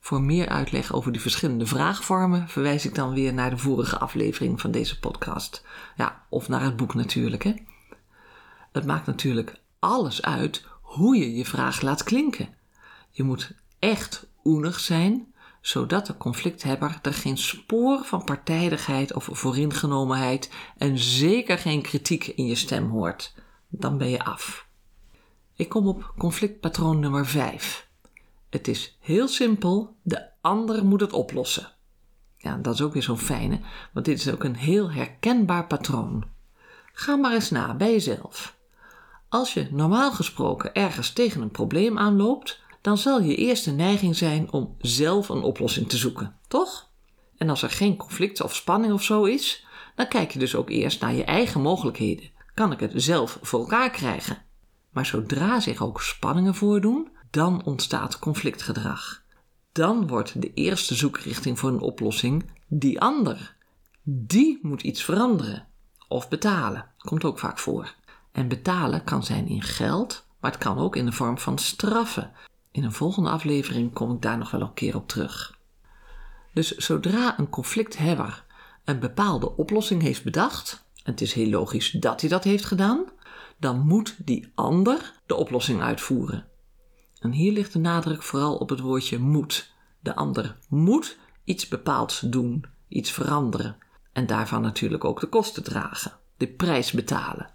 Voor 0.00 0.22
meer 0.22 0.48
uitleg 0.48 0.92
over 0.92 1.12
die 1.12 1.20
verschillende 1.20 1.66
vraagvormen 1.66 2.48
verwijs 2.48 2.86
ik 2.86 2.94
dan 2.94 3.14
weer 3.14 3.34
naar 3.34 3.50
de 3.50 3.58
vorige 3.58 3.98
aflevering 3.98 4.60
van 4.60 4.70
deze 4.70 4.98
podcast. 4.98 5.64
Ja, 5.96 6.24
of 6.28 6.48
naar 6.48 6.62
het 6.62 6.76
boek 6.76 6.94
natuurlijk. 6.94 7.42
Hè. 7.42 7.54
Het 8.72 8.86
maakt 8.86 9.06
natuurlijk 9.06 9.60
alles 9.78 10.22
uit 10.22 10.66
hoe 10.80 11.16
je 11.16 11.34
je 11.34 11.44
vraag 11.44 11.80
laat 11.80 12.02
klinken. 12.02 12.48
Je 13.10 13.22
moet 13.22 13.52
echt 13.78 14.26
oenig 14.44 14.80
zijn, 14.80 15.34
zodat 15.60 16.06
de 16.06 16.16
conflicthebber 16.16 16.98
er 17.02 17.14
geen 17.14 17.38
spoor 17.38 18.04
van 18.04 18.24
partijdigheid 18.24 19.14
of 19.14 19.28
vooringenomenheid 19.32 20.50
en 20.76 20.98
zeker 20.98 21.58
geen 21.58 21.82
kritiek 21.82 22.26
in 22.26 22.46
je 22.46 22.54
stem 22.54 22.90
hoort. 22.90 23.34
Dan 23.68 23.98
ben 23.98 24.08
je 24.08 24.24
af. 24.24 24.66
Ik 25.56 25.68
kom 25.68 25.86
op 25.86 26.12
conflictpatroon 26.18 26.98
nummer 26.98 27.26
5. 27.26 27.88
Het 28.50 28.68
is 28.68 28.96
heel 29.00 29.28
simpel, 29.28 29.96
de 30.02 30.28
ander 30.40 30.84
moet 30.84 31.00
het 31.00 31.12
oplossen. 31.12 31.72
Ja, 32.36 32.56
dat 32.56 32.74
is 32.74 32.80
ook 32.80 32.92
weer 32.92 33.02
zo'n 33.02 33.18
fijne, 33.18 33.60
want 33.92 34.06
dit 34.06 34.18
is 34.18 34.30
ook 34.32 34.44
een 34.44 34.56
heel 34.56 34.90
herkenbaar 34.90 35.66
patroon. 35.66 36.24
Ga 36.92 37.16
maar 37.16 37.32
eens 37.32 37.50
na 37.50 37.74
bij 37.74 37.90
jezelf. 37.90 38.56
Als 39.28 39.54
je 39.54 39.68
normaal 39.70 40.12
gesproken 40.12 40.74
ergens 40.74 41.12
tegen 41.12 41.42
een 41.42 41.50
probleem 41.50 41.98
aanloopt, 41.98 42.60
dan 42.80 42.98
zal 42.98 43.20
je 43.20 43.36
eerste 43.36 43.70
neiging 43.70 44.16
zijn 44.16 44.52
om 44.52 44.74
zelf 44.78 45.28
een 45.28 45.42
oplossing 45.42 45.88
te 45.88 45.96
zoeken, 45.96 46.38
toch? 46.48 46.88
En 47.36 47.50
als 47.50 47.62
er 47.62 47.70
geen 47.70 47.96
conflict 47.96 48.42
of 48.42 48.54
spanning 48.54 48.92
of 48.92 49.02
zo 49.02 49.24
is, 49.24 49.66
dan 49.94 50.08
kijk 50.08 50.30
je 50.30 50.38
dus 50.38 50.54
ook 50.54 50.70
eerst 50.70 51.00
naar 51.00 51.14
je 51.14 51.24
eigen 51.24 51.60
mogelijkheden. 51.60 52.30
Kan 52.54 52.72
ik 52.72 52.80
het 52.80 52.92
zelf 52.94 53.38
voor 53.42 53.60
elkaar 53.60 53.90
krijgen? 53.90 54.43
Maar 54.94 55.06
zodra 55.06 55.60
zich 55.60 55.82
ook 55.82 56.02
spanningen 56.02 56.54
voordoen, 56.54 57.08
dan 57.30 57.64
ontstaat 57.64 58.18
conflictgedrag. 58.18 59.22
Dan 59.72 60.06
wordt 60.06 60.40
de 60.40 60.52
eerste 60.54 60.94
zoekrichting 60.94 61.58
voor 61.58 61.70
een 61.70 61.80
oplossing 61.80 62.50
die 62.66 63.00
ander. 63.00 63.56
Die 64.02 64.58
moet 64.62 64.82
iets 64.82 65.04
veranderen. 65.04 65.66
Of 66.08 66.28
betalen. 66.28 66.86
Komt 66.98 67.24
ook 67.24 67.38
vaak 67.38 67.58
voor. 67.58 67.94
En 68.32 68.48
betalen 68.48 69.04
kan 69.04 69.24
zijn 69.24 69.48
in 69.48 69.62
geld, 69.62 70.26
maar 70.40 70.50
het 70.50 70.60
kan 70.60 70.78
ook 70.78 70.96
in 70.96 71.04
de 71.04 71.12
vorm 71.12 71.38
van 71.38 71.58
straffen. 71.58 72.32
In 72.70 72.84
een 72.84 72.92
volgende 72.92 73.30
aflevering 73.30 73.92
kom 73.92 74.12
ik 74.12 74.22
daar 74.22 74.38
nog 74.38 74.50
wel 74.50 74.60
een 74.60 74.74
keer 74.74 74.96
op 74.96 75.08
terug. 75.08 75.58
Dus 76.52 76.76
zodra 76.76 77.38
een 77.38 77.48
conflicthebber 77.48 78.44
een 78.84 79.00
bepaalde 79.00 79.56
oplossing 79.56 80.02
heeft 80.02 80.24
bedacht, 80.24 80.84
en 81.02 81.10
het 81.12 81.20
is 81.20 81.32
heel 81.32 81.48
logisch 81.48 81.90
dat 81.90 82.20
hij 82.20 82.30
dat 82.30 82.44
heeft 82.44 82.64
gedaan, 82.64 83.04
dan 83.58 83.86
moet 83.86 84.16
die 84.24 84.52
ander 84.54 85.20
de 85.26 85.34
oplossing 85.34 85.82
uitvoeren. 85.82 86.46
En 87.18 87.32
hier 87.32 87.52
ligt 87.52 87.72
de 87.72 87.78
nadruk 87.78 88.22
vooral 88.22 88.56
op 88.56 88.68
het 88.68 88.80
woordje 88.80 89.18
moet. 89.18 89.72
De 90.00 90.14
ander 90.14 90.58
moet 90.68 91.18
iets 91.44 91.68
bepaalds 91.68 92.20
doen, 92.20 92.64
iets 92.88 93.10
veranderen. 93.10 93.76
En 94.12 94.26
daarvan 94.26 94.62
natuurlijk 94.62 95.04
ook 95.04 95.20
de 95.20 95.26
kosten 95.26 95.62
dragen, 95.62 96.12
de 96.36 96.48
prijs 96.48 96.92
betalen. 96.92 97.52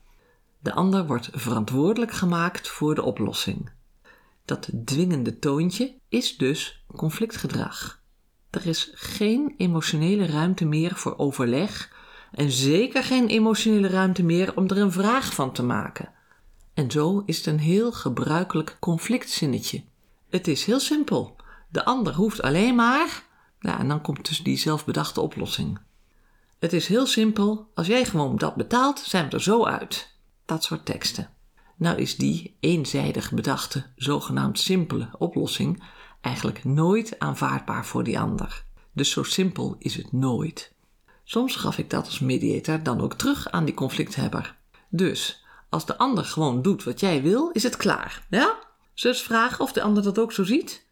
De 0.60 0.74
ander 0.74 1.06
wordt 1.06 1.30
verantwoordelijk 1.32 2.12
gemaakt 2.12 2.68
voor 2.68 2.96
de 2.96 3.04
oplossing. 3.04 3.72
Dat 4.46 4.70
dwingende 4.86 5.40
toontje 5.40 6.00
is 6.10 6.38
dus 6.38 6.86
conflictgedrag. 6.96 8.02
Er 8.50 8.68
is 8.68 8.92
geen 8.94 9.54
emotionele 9.58 10.26
ruimte 10.26 10.66
meer 10.66 10.96
voor 10.96 11.18
overleg 11.18 11.98
en 12.32 12.52
zeker 12.52 13.04
geen 13.04 13.28
emotionele 13.28 13.88
ruimte 13.88 14.24
meer 14.24 14.56
om 14.56 14.68
er 14.68 14.78
een 14.78 14.92
vraag 14.92 15.34
van 15.34 15.52
te 15.52 15.64
maken. 15.64 16.10
En 16.74 16.92
zo 16.92 17.24
is 17.26 17.38
het 17.38 17.46
een 17.46 17.60
heel 17.60 17.92
gebruikelijk 17.92 18.78
conflictzinnetje. 18.80 19.84
Het 20.30 20.48
is 20.48 20.66
heel 20.66 20.80
simpel. 20.80 21.36
De 21.70 21.86
ander 21.86 22.14
hoeft 22.14 22.42
alleen 22.42 22.76
maar. 22.76 23.24
Ja, 23.60 23.80
en 23.80 23.88
dan 23.88 24.02
komt 24.02 24.28
dus 24.28 24.44
die 24.44 24.58
zelfbedachte 24.58 25.22
oplossing. 25.22 25.80
Het 26.60 26.74
is 26.74 26.88
heel 26.88 27.06
simpel. 27.06 27.72
Als 27.74 27.88
jij 27.88 28.06
gewoon 28.06 28.36
dat 28.36 28.56
betaalt, 28.56 29.00
zijn 29.00 29.30
we 29.30 29.36
er 29.36 29.42
zo 29.42 29.66
uit. 29.66 30.16
Dat 30.46 30.64
soort 30.64 30.86
teksten. 30.86 31.30
Nou 31.76 31.98
is 31.98 32.16
die 32.16 32.58
eenzijdig 32.60 33.32
bedachte, 33.32 33.86
zogenaamd 33.96 34.60
simpele 34.60 35.10
oplossing 35.18 35.84
eigenlijk 36.22 36.64
nooit 36.64 37.20
aanvaardbaar 37.20 37.86
voor 37.86 38.04
die 38.04 38.20
ander. 38.20 38.64
Dus 38.94 39.12
zo 39.12 39.24
simpel 39.24 39.76
is 39.80 39.96
het 39.96 40.12
nooit. 40.12 40.74
Soms 41.32 41.56
gaf 41.56 41.78
ik 41.78 41.90
dat 41.90 42.06
als 42.06 42.20
mediator 42.20 42.84
dan 42.84 43.02
ook 43.02 43.14
terug 43.14 43.52
aan 43.52 43.66
die 43.66 43.74
conflicthebber. 43.74 44.56
Dus 44.90 45.44
als 45.70 45.86
de 45.86 45.98
ander 45.98 46.26
gewoon 46.26 46.62
doet 46.62 46.84
wat 46.84 47.00
jij 47.00 47.22
wil, 47.22 47.50
is 47.50 47.64
het 47.64 47.78
klaar. 47.78 48.26
Ja? 48.30 48.60
Zus 48.94 49.22
vragen 49.22 49.60
of 49.64 49.72
de 49.72 49.82
ander 49.82 50.04
dat 50.04 50.20
ook 50.20 50.32
zo 50.32 50.44
ziet? 50.44 50.86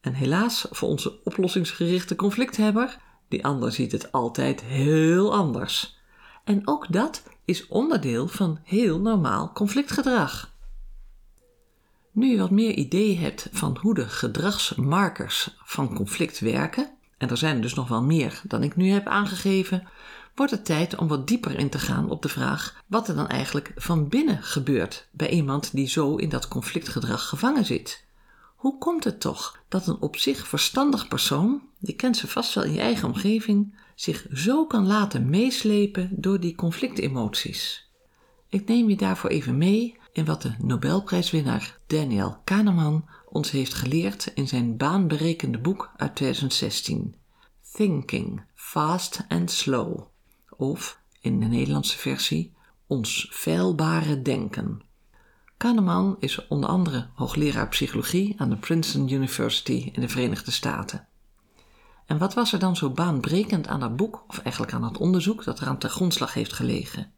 En 0.00 0.12
helaas 0.12 0.66
voor 0.70 0.88
onze 0.88 1.24
oplossingsgerichte 1.24 2.16
conflicthebber, 2.16 2.98
die 3.28 3.44
ander 3.44 3.72
ziet 3.72 3.92
het 3.92 4.12
altijd 4.12 4.60
heel 4.62 5.34
anders. 5.34 5.98
En 6.44 6.68
ook 6.68 6.92
dat 6.92 7.22
is 7.44 7.66
onderdeel 7.66 8.28
van 8.28 8.58
heel 8.64 9.00
normaal 9.00 9.52
conflictgedrag. 9.52 10.54
Nu 12.12 12.30
je 12.30 12.38
wat 12.38 12.50
meer 12.50 12.72
idee 12.72 13.18
hebt 13.18 13.48
van 13.52 13.78
hoe 13.80 13.94
de 13.94 14.08
gedragsmarkers 14.08 15.56
van 15.64 15.94
conflict 15.94 16.38
werken, 16.38 16.98
en 17.20 17.30
er 17.30 17.36
zijn 17.36 17.56
er 17.56 17.62
dus 17.62 17.74
nog 17.74 17.88
wel 17.88 18.02
meer 18.02 18.42
dan 18.44 18.62
ik 18.62 18.76
nu 18.76 18.90
heb 18.90 19.06
aangegeven, 19.06 19.88
wordt 20.34 20.52
het 20.52 20.64
tijd 20.64 20.96
om 20.96 21.08
wat 21.08 21.26
dieper 21.26 21.58
in 21.58 21.68
te 21.68 21.78
gaan 21.78 22.10
op 22.10 22.22
de 22.22 22.28
vraag 22.28 22.82
wat 22.86 23.08
er 23.08 23.14
dan 23.14 23.28
eigenlijk 23.28 23.72
van 23.76 24.08
binnen 24.08 24.42
gebeurt 24.42 25.08
bij 25.10 25.30
iemand 25.30 25.70
die 25.72 25.88
zo 25.88 26.16
in 26.16 26.28
dat 26.28 26.48
conflictgedrag 26.48 27.28
gevangen 27.28 27.64
zit. 27.64 28.04
Hoe 28.56 28.78
komt 28.78 29.04
het 29.04 29.20
toch 29.20 29.58
dat 29.68 29.86
een 29.86 30.00
op 30.00 30.16
zich 30.16 30.48
verstandig 30.48 31.08
persoon, 31.08 31.62
je 31.78 31.92
kent 31.92 32.16
ze 32.16 32.28
vast 32.28 32.54
wel 32.54 32.64
in 32.64 32.72
je 32.72 32.80
eigen 32.80 33.08
omgeving, 33.08 33.74
zich 33.94 34.26
zo 34.32 34.66
kan 34.66 34.86
laten 34.86 35.30
meeslepen 35.30 36.08
door 36.10 36.40
die 36.40 36.54
conflictemoties? 36.54 37.88
Ik 38.48 38.68
neem 38.68 38.88
je 38.88 38.96
daarvoor 38.96 39.30
even 39.30 39.58
mee 39.58 39.99
in 40.12 40.24
wat 40.24 40.42
de 40.42 40.54
Nobelprijswinnaar 40.58 41.78
Daniel 41.86 42.40
Kahneman 42.44 43.08
ons 43.28 43.50
heeft 43.50 43.74
geleerd 43.74 44.32
in 44.34 44.48
zijn 44.48 44.76
baanberekende 44.76 45.58
boek 45.58 45.92
uit 45.96 46.16
2016. 46.16 47.14
Thinking, 47.72 48.42
Fast 48.54 49.24
and 49.28 49.50
Slow. 49.50 50.06
Of, 50.56 51.00
in 51.20 51.40
de 51.40 51.46
Nederlandse 51.46 51.98
versie, 51.98 52.52
Ons 52.86 53.26
veilbare 53.30 54.22
denken. 54.22 54.82
Kahneman 55.56 56.16
is 56.18 56.46
onder 56.48 56.68
andere 56.68 57.08
hoogleraar 57.14 57.68
psychologie 57.68 58.34
aan 58.40 58.50
de 58.50 58.56
Princeton 58.56 59.08
University 59.08 59.90
in 59.92 60.00
de 60.00 60.08
Verenigde 60.08 60.50
Staten. 60.50 61.08
En 62.06 62.18
wat 62.18 62.34
was 62.34 62.52
er 62.52 62.58
dan 62.58 62.76
zo 62.76 62.90
baanbrekend 62.90 63.66
aan 63.66 63.80
dat 63.80 63.96
boek, 63.96 64.24
of 64.28 64.38
eigenlijk 64.38 64.72
aan 64.72 64.84
het 64.84 64.98
onderzoek 64.98 65.44
dat 65.44 65.60
eraan 65.60 65.78
ten 65.78 65.90
grondslag 65.90 66.34
heeft 66.34 66.52
gelegen? 66.52 67.12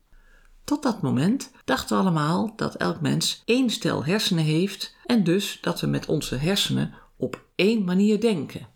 Tot 0.65 0.83
dat 0.83 1.03
moment 1.03 1.51
dachten 1.65 1.97
we 1.97 2.03
allemaal 2.03 2.53
dat 2.57 2.75
elk 2.75 3.01
mens 3.01 3.43
één 3.45 3.71
stel 3.71 4.05
hersenen 4.05 4.45
heeft 4.45 4.97
en 5.05 5.25
dus 5.25 5.59
dat 5.61 5.81
we 5.81 5.87
met 5.87 6.07
onze 6.07 6.37
hersenen 6.37 6.95
op 7.17 7.45
één 7.55 7.85
manier 7.85 8.21
denken. 8.21 8.69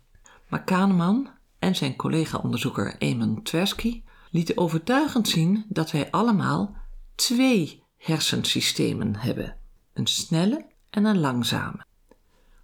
Maar 0.47 0.63
Kahneman 0.63 1.29
en 1.59 1.75
zijn 1.75 1.95
collega-onderzoeker 1.95 2.95
Eamon 2.97 3.43
Tversky 3.43 4.03
lieten 4.31 4.57
overtuigend 4.57 5.27
zien 5.27 5.65
dat 5.69 5.91
wij 5.91 6.11
allemaal 6.11 6.75
twee 7.15 7.83
hersensystemen 7.97 9.15
hebben: 9.15 9.57
een 9.93 10.07
snelle 10.07 10.65
en 10.89 11.05
een 11.05 11.19
langzame. 11.19 11.85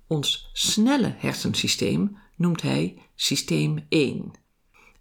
Ons 0.08 0.50
snelle 0.54 1.16
hersensysteem 1.18 2.18
noemt 2.36 2.62
hij 2.62 3.02
systeem 3.16 3.86
1. 3.90 4.32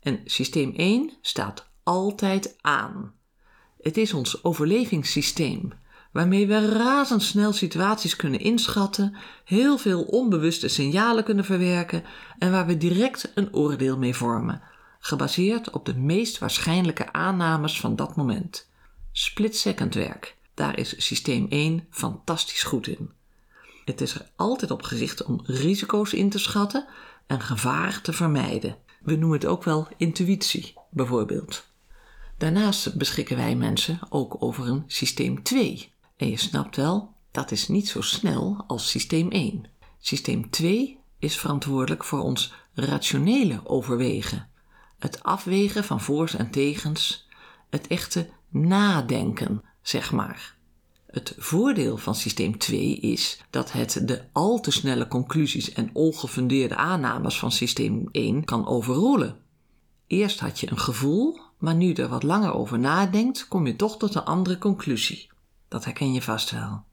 En 0.00 0.21
systeem 0.25 0.73
1 0.76 1.12
staat 1.21 1.71
altijd 1.83 2.57
aan. 2.61 3.14
Het 3.83 3.97
is 3.97 4.12
ons 4.12 4.45
overlevingssysteem, 4.45 5.73
waarmee 6.12 6.47
we 6.47 6.69
razendsnel 6.69 7.53
situaties 7.53 8.17
kunnen 8.17 8.41
inschatten, 8.41 9.17
heel 9.45 9.79
veel 9.79 10.03
onbewuste 10.03 10.69
signalen 10.69 11.25
kunnen 11.25 11.45
verwerken 11.45 12.05
en 12.39 12.51
waar 12.51 12.67
we 12.67 12.77
direct 12.77 13.33
een 13.35 13.55
oordeel 13.55 13.99
mee 13.99 14.15
vormen, 14.15 14.62
gebaseerd 14.99 15.71
op 15.71 15.85
de 15.85 15.95
meest 15.95 16.39
waarschijnlijke 16.39 17.12
aannames 17.12 17.81
van 17.81 17.97
dat 17.97 18.17
moment. 18.17 18.71
Split-second 19.12 19.95
werk, 19.95 20.37
daar 20.55 20.79
is 20.79 21.07
systeem 21.07 21.47
1 21.49 21.87
fantastisch 21.91 22.62
goed 22.62 22.87
in. 22.87 23.11
Het 23.85 24.01
is 24.01 24.15
er 24.15 24.31
altijd 24.37 24.71
op 24.71 24.83
gericht 24.83 25.25
om 25.25 25.41
risico's 25.45 26.12
in 26.12 26.31
te 26.31 26.39
schatten 26.39 26.87
en 27.27 27.41
gevaar 27.41 28.01
te 28.01 28.12
vermijden. 28.12 28.77
We 29.03 29.17
noemen 29.17 29.39
het 29.39 29.47
ook 29.47 29.65
wel 29.65 29.89
intuïtie, 29.97 30.75
bijvoorbeeld. 30.91 31.71
Daarnaast 32.43 32.97
beschikken 32.97 33.37
wij 33.37 33.57
mensen 33.57 33.99
ook 34.09 34.43
over 34.43 34.69
een 34.69 34.85
systeem 34.87 35.43
2. 35.43 35.93
En 36.17 36.29
je 36.29 36.37
snapt 36.37 36.77
wel, 36.77 37.15
dat 37.31 37.51
is 37.51 37.69
niet 37.69 37.89
zo 37.89 38.01
snel 38.01 38.65
als 38.67 38.91
systeem 38.91 39.31
1. 39.31 39.65
Systeem 40.01 40.51
2 40.51 40.99
is 41.19 41.39
verantwoordelijk 41.39 42.05
voor 42.05 42.21
ons 42.21 42.53
rationele 42.75 43.61
overwegen, 43.65 44.49
het 44.99 45.23
afwegen 45.23 45.85
van 45.85 46.01
voor's 46.01 46.35
en 46.35 46.51
tegens, 46.51 47.29
het 47.71 47.87
echte 47.87 48.29
nadenken, 48.49 49.63
zeg 49.83 50.13
maar. 50.13 50.57
Het 51.07 51.35
voordeel 51.39 51.97
van 51.97 52.15
systeem 52.15 52.59
2 52.59 52.97
is 52.97 53.41
dat 53.51 53.73
het 53.73 54.03
de 54.09 54.25
al 54.33 54.61
te 54.61 54.71
snelle 54.71 55.09
conclusies 55.09 55.73
en 55.73 55.91
ongefundeerde 55.93 56.77
aannames 56.77 57.39
van 57.39 57.53
systeem 57.53 58.09
1 58.13 58.45
kan 58.45 58.67
overroelen. 58.67 59.37
Eerst 60.07 60.41
had 60.41 60.61
je 60.61 60.71
een 60.71 60.79
gevoel, 60.79 61.41
maar 61.62 61.75
nu 61.75 61.92
er 61.92 62.09
wat 62.09 62.23
langer 62.23 62.54
over 62.54 62.78
nadenkt, 62.78 63.49
kom 63.49 63.66
je 63.66 63.76
toch 63.76 63.99
tot 63.99 64.14
een 64.14 64.25
andere 64.25 64.59
conclusie. 64.59 65.31
Dat 65.69 65.85
herken 65.85 66.12
je 66.12 66.23
vast 66.23 66.50
wel. 66.50 66.85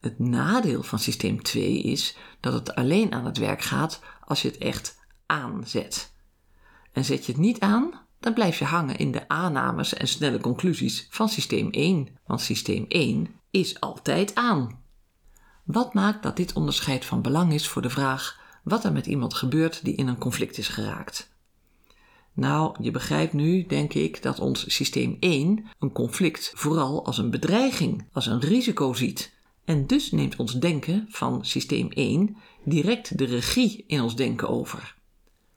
Het 0.00 0.18
nadeel 0.18 0.82
van 0.82 0.98
systeem 0.98 1.42
2 1.42 1.82
is 1.82 2.16
dat 2.40 2.52
het 2.52 2.74
alleen 2.74 3.12
aan 3.12 3.24
het 3.24 3.38
werk 3.38 3.62
gaat 3.62 4.00
als 4.24 4.42
je 4.42 4.48
het 4.48 4.58
echt 4.58 4.98
aanzet. 5.26 6.12
En 6.92 7.04
zet 7.04 7.26
je 7.26 7.32
het 7.32 7.40
niet 7.40 7.60
aan, 7.60 8.00
dan 8.20 8.34
blijf 8.34 8.58
je 8.58 8.64
hangen 8.64 8.96
in 8.96 9.12
de 9.12 9.28
aannames 9.28 9.94
en 9.94 10.08
snelle 10.08 10.40
conclusies 10.40 11.06
van 11.10 11.28
systeem 11.28 11.70
1, 11.70 12.08
want 12.26 12.40
systeem 12.40 12.84
1 12.88 13.28
is 13.50 13.80
altijd 13.80 14.34
aan. 14.34 14.82
Wat 15.64 15.94
maakt 15.94 16.22
dat 16.22 16.36
dit 16.36 16.52
onderscheid 16.52 17.04
van 17.04 17.22
belang 17.22 17.52
is 17.52 17.68
voor 17.68 17.82
de 17.82 17.90
vraag 17.90 18.40
wat 18.62 18.84
er 18.84 18.92
met 18.92 19.06
iemand 19.06 19.34
gebeurt 19.34 19.84
die 19.84 19.94
in 19.94 20.08
een 20.08 20.18
conflict 20.18 20.58
is 20.58 20.68
geraakt? 20.68 21.36
Nou, 22.38 22.74
je 22.80 22.90
begrijpt 22.90 23.32
nu, 23.32 23.66
denk 23.66 23.94
ik, 23.94 24.22
dat 24.22 24.40
ons 24.40 24.74
systeem 24.74 25.16
1 25.20 25.66
een 25.78 25.92
conflict 25.92 26.52
vooral 26.54 27.04
als 27.04 27.18
een 27.18 27.30
bedreiging, 27.30 28.06
als 28.12 28.26
een 28.26 28.40
risico 28.40 28.92
ziet. 28.92 29.34
En 29.64 29.86
dus 29.86 30.10
neemt 30.10 30.36
ons 30.36 30.52
denken 30.52 31.06
van 31.08 31.44
systeem 31.44 31.88
1 31.90 32.36
direct 32.64 33.18
de 33.18 33.24
regie 33.24 33.84
in 33.86 34.00
ons 34.00 34.16
denken 34.16 34.48
over. 34.48 34.94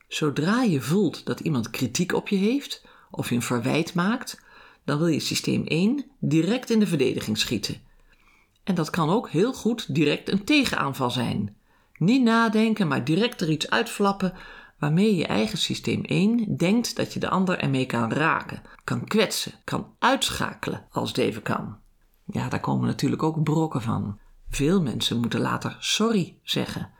Zodra 0.08 0.62
je 0.62 0.80
voelt 0.80 1.26
dat 1.26 1.40
iemand 1.40 1.70
kritiek 1.70 2.12
op 2.12 2.28
je 2.28 2.36
heeft 2.36 2.84
of 3.10 3.28
je 3.28 3.34
een 3.34 3.42
verwijt 3.42 3.94
maakt, 3.94 4.40
dan 4.84 4.98
wil 4.98 5.06
je 5.06 5.20
systeem 5.20 5.64
1 5.66 6.04
direct 6.18 6.70
in 6.70 6.78
de 6.78 6.86
verdediging 6.86 7.38
schieten. 7.38 7.76
En 8.64 8.74
dat 8.74 8.90
kan 8.90 9.10
ook 9.10 9.30
heel 9.30 9.52
goed 9.52 9.94
direct 9.94 10.28
een 10.28 10.44
tegenaanval 10.44 11.10
zijn. 11.10 11.56
Niet 11.98 12.22
nadenken, 12.22 12.88
maar 12.88 13.04
direct 13.04 13.40
er 13.40 13.50
iets 13.50 13.70
uitflappen 13.70 14.34
waarmee 14.82 15.16
je 15.16 15.26
eigen 15.26 15.58
systeem 15.58 16.04
1 16.04 16.56
denkt 16.56 16.96
dat 16.96 17.12
je 17.12 17.20
de 17.20 17.28
ander 17.28 17.58
ermee 17.58 17.86
kan 17.86 18.12
raken, 18.12 18.62
kan 18.84 19.04
kwetsen, 19.04 19.52
kan 19.64 19.94
uitschakelen 19.98 20.86
als 20.90 21.08
het 21.08 21.18
even 21.18 21.42
kan. 21.42 21.76
Ja, 22.24 22.48
daar 22.48 22.60
komen 22.60 22.86
natuurlijk 22.86 23.22
ook 23.22 23.42
brokken 23.42 23.82
van. 23.82 24.18
Veel 24.48 24.82
mensen 24.82 25.20
moeten 25.20 25.40
later 25.40 25.76
sorry 25.80 26.38
zeggen, 26.42 26.90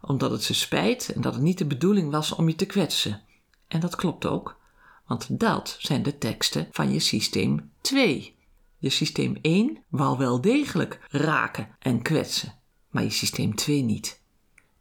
omdat 0.00 0.30
het 0.30 0.42
ze 0.42 0.54
spijt 0.54 1.12
en 1.12 1.20
dat 1.20 1.34
het 1.34 1.42
niet 1.42 1.58
de 1.58 1.66
bedoeling 1.66 2.10
was 2.10 2.32
om 2.32 2.48
je 2.48 2.54
te 2.54 2.66
kwetsen. 2.66 3.22
En 3.68 3.80
dat 3.80 3.96
klopt 3.96 4.26
ook. 4.26 4.60
Want 5.06 5.40
dat 5.40 5.76
zijn 5.78 6.02
de 6.02 6.18
teksten 6.18 6.68
van 6.70 6.92
je 6.92 6.98
systeem 6.98 7.70
2. 7.80 8.36
Je 8.78 8.90
systeem 8.90 9.38
1 9.42 9.78
wou 9.88 10.18
wel 10.18 10.40
degelijk 10.40 11.00
raken 11.10 11.76
en 11.78 12.02
kwetsen, 12.02 12.54
maar 12.90 13.02
je 13.02 13.10
systeem 13.10 13.54
2 13.54 13.82
niet. 13.82 14.19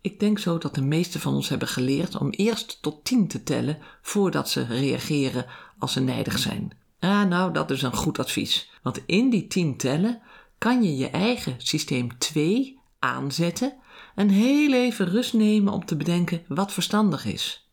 Ik 0.02 0.20
denk 0.20 0.40
zo 0.40 0.58
dat 0.58 0.76
de 0.76 0.82
meesten 0.82 1.20
van 1.20 1.34
ons 1.34 1.50
hebben 1.50 1.68
geleerd 1.68 2.16
om 2.16 2.30
eerst 2.30 2.82
tot 2.82 3.06
10 3.06 3.28
te 3.28 3.44
tellen 3.44 3.78
voordat 4.02 4.50
ze 4.50 4.64
reageren 4.64 5.46
als 5.80 5.94
ze 5.94 6.00
nijdig 6.00 6.40
zijn. 6.40 6.72
Ah, 7.00 7.24
nou, 7.24 7.54
dat 7.54 7.72
is 7.72 7.82
een 7.82 7.96
goed 7.96 8.20
advies. 8.20 8.72
Want 8.84 9.02
in 9.06 9.30
die 9.30 9.48
10 9.48 9.78
tellen 9.78 10.22
kan 10.58 10.84
je 10.84 10.96
je 10.96 11.10
eigen 11.10 11.56
systeem 11.58 12.18
2 12.18 12.80
aanzetten 13.00 13.74
en 14.16 14.30
heel 14.30 14.74
even 14.74 15.10
rust 15.10 15.34
nemen 15.34 15.74
om 15.74 15.86
te 15.86 15.96
bedenken 15.96 16.44
wat 16.48 16.74
verstandig 16.74 17.26
is. 17.26 17.70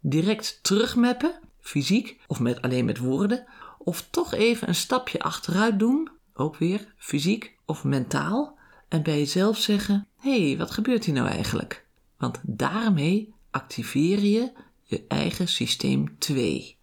Direct 0.00 0.58
terugmappen 0.62 1.40
fysiek 1.68 2.20
of 2.26 2.40
met, 2.40 2.62
alleen 2.62 2.84
met 2.84 2.98
woorden, 2.98 3.46
of 3.78 4.08
toch 4.10 4.34
even 4.34 4.68
een 4.68 4.74
stapje 4.74 5.20
achteruit 5.20 5.78
doen, 5.78 6.10
ook 6.34 6.56
weer 6.56 6.94
fysiek 6.96 7.56
of 7.66 7.84
mentaal, 7.84 8.58
en 8.88 9.02
bij 9.02 9.18
jezelf 9.18 9.58
zeggen: 9.58 10.07
hé, 10.18 10.46
hey, 10.46 10.58
wat 10.58 10.70
gebeurt 10.70 11.04
hier 11.04 11.14
nou 11.14 11.28
eigenlijk? 11.28 11.86
Want 12.16 12.38
daarmee 12.42 13.34
activeer 13.50 14.18
je 14.18 14.52
je 14.82 15.04
eigen 15.08 15.48
systeem 15.48 16.18
2. 16.18 16.76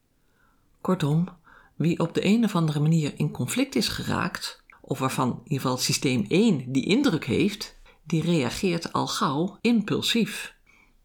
Kortom, 0.81 1.27
wie 1.75 1.99
op 1.99 2.13
de 2.13 2.25
een 2.25 2.43
of 2.43 2.55
andere 2.55 2.79
manier 2.79 3.13
in 3.17 3.31
conflict 3.31 3.75
is 3.75 3.87
geraakt, 3.87 4.63
of 4.81 4.99
waarvan 4.99 5.29
in 5.29 5.41
ieder 5.43 5.59
geval 5.59 5.77
systeem 5.77 6.25
1 6.27 6.71
die 6.71 6.85
indruk 6.85 7.25
heeft, 7.25 7.75
die 8.03 8.21
reageert 8.21 8.93
al 8.93 9.07
gauw 9.07 9.57
impulsief. 9.61 10.55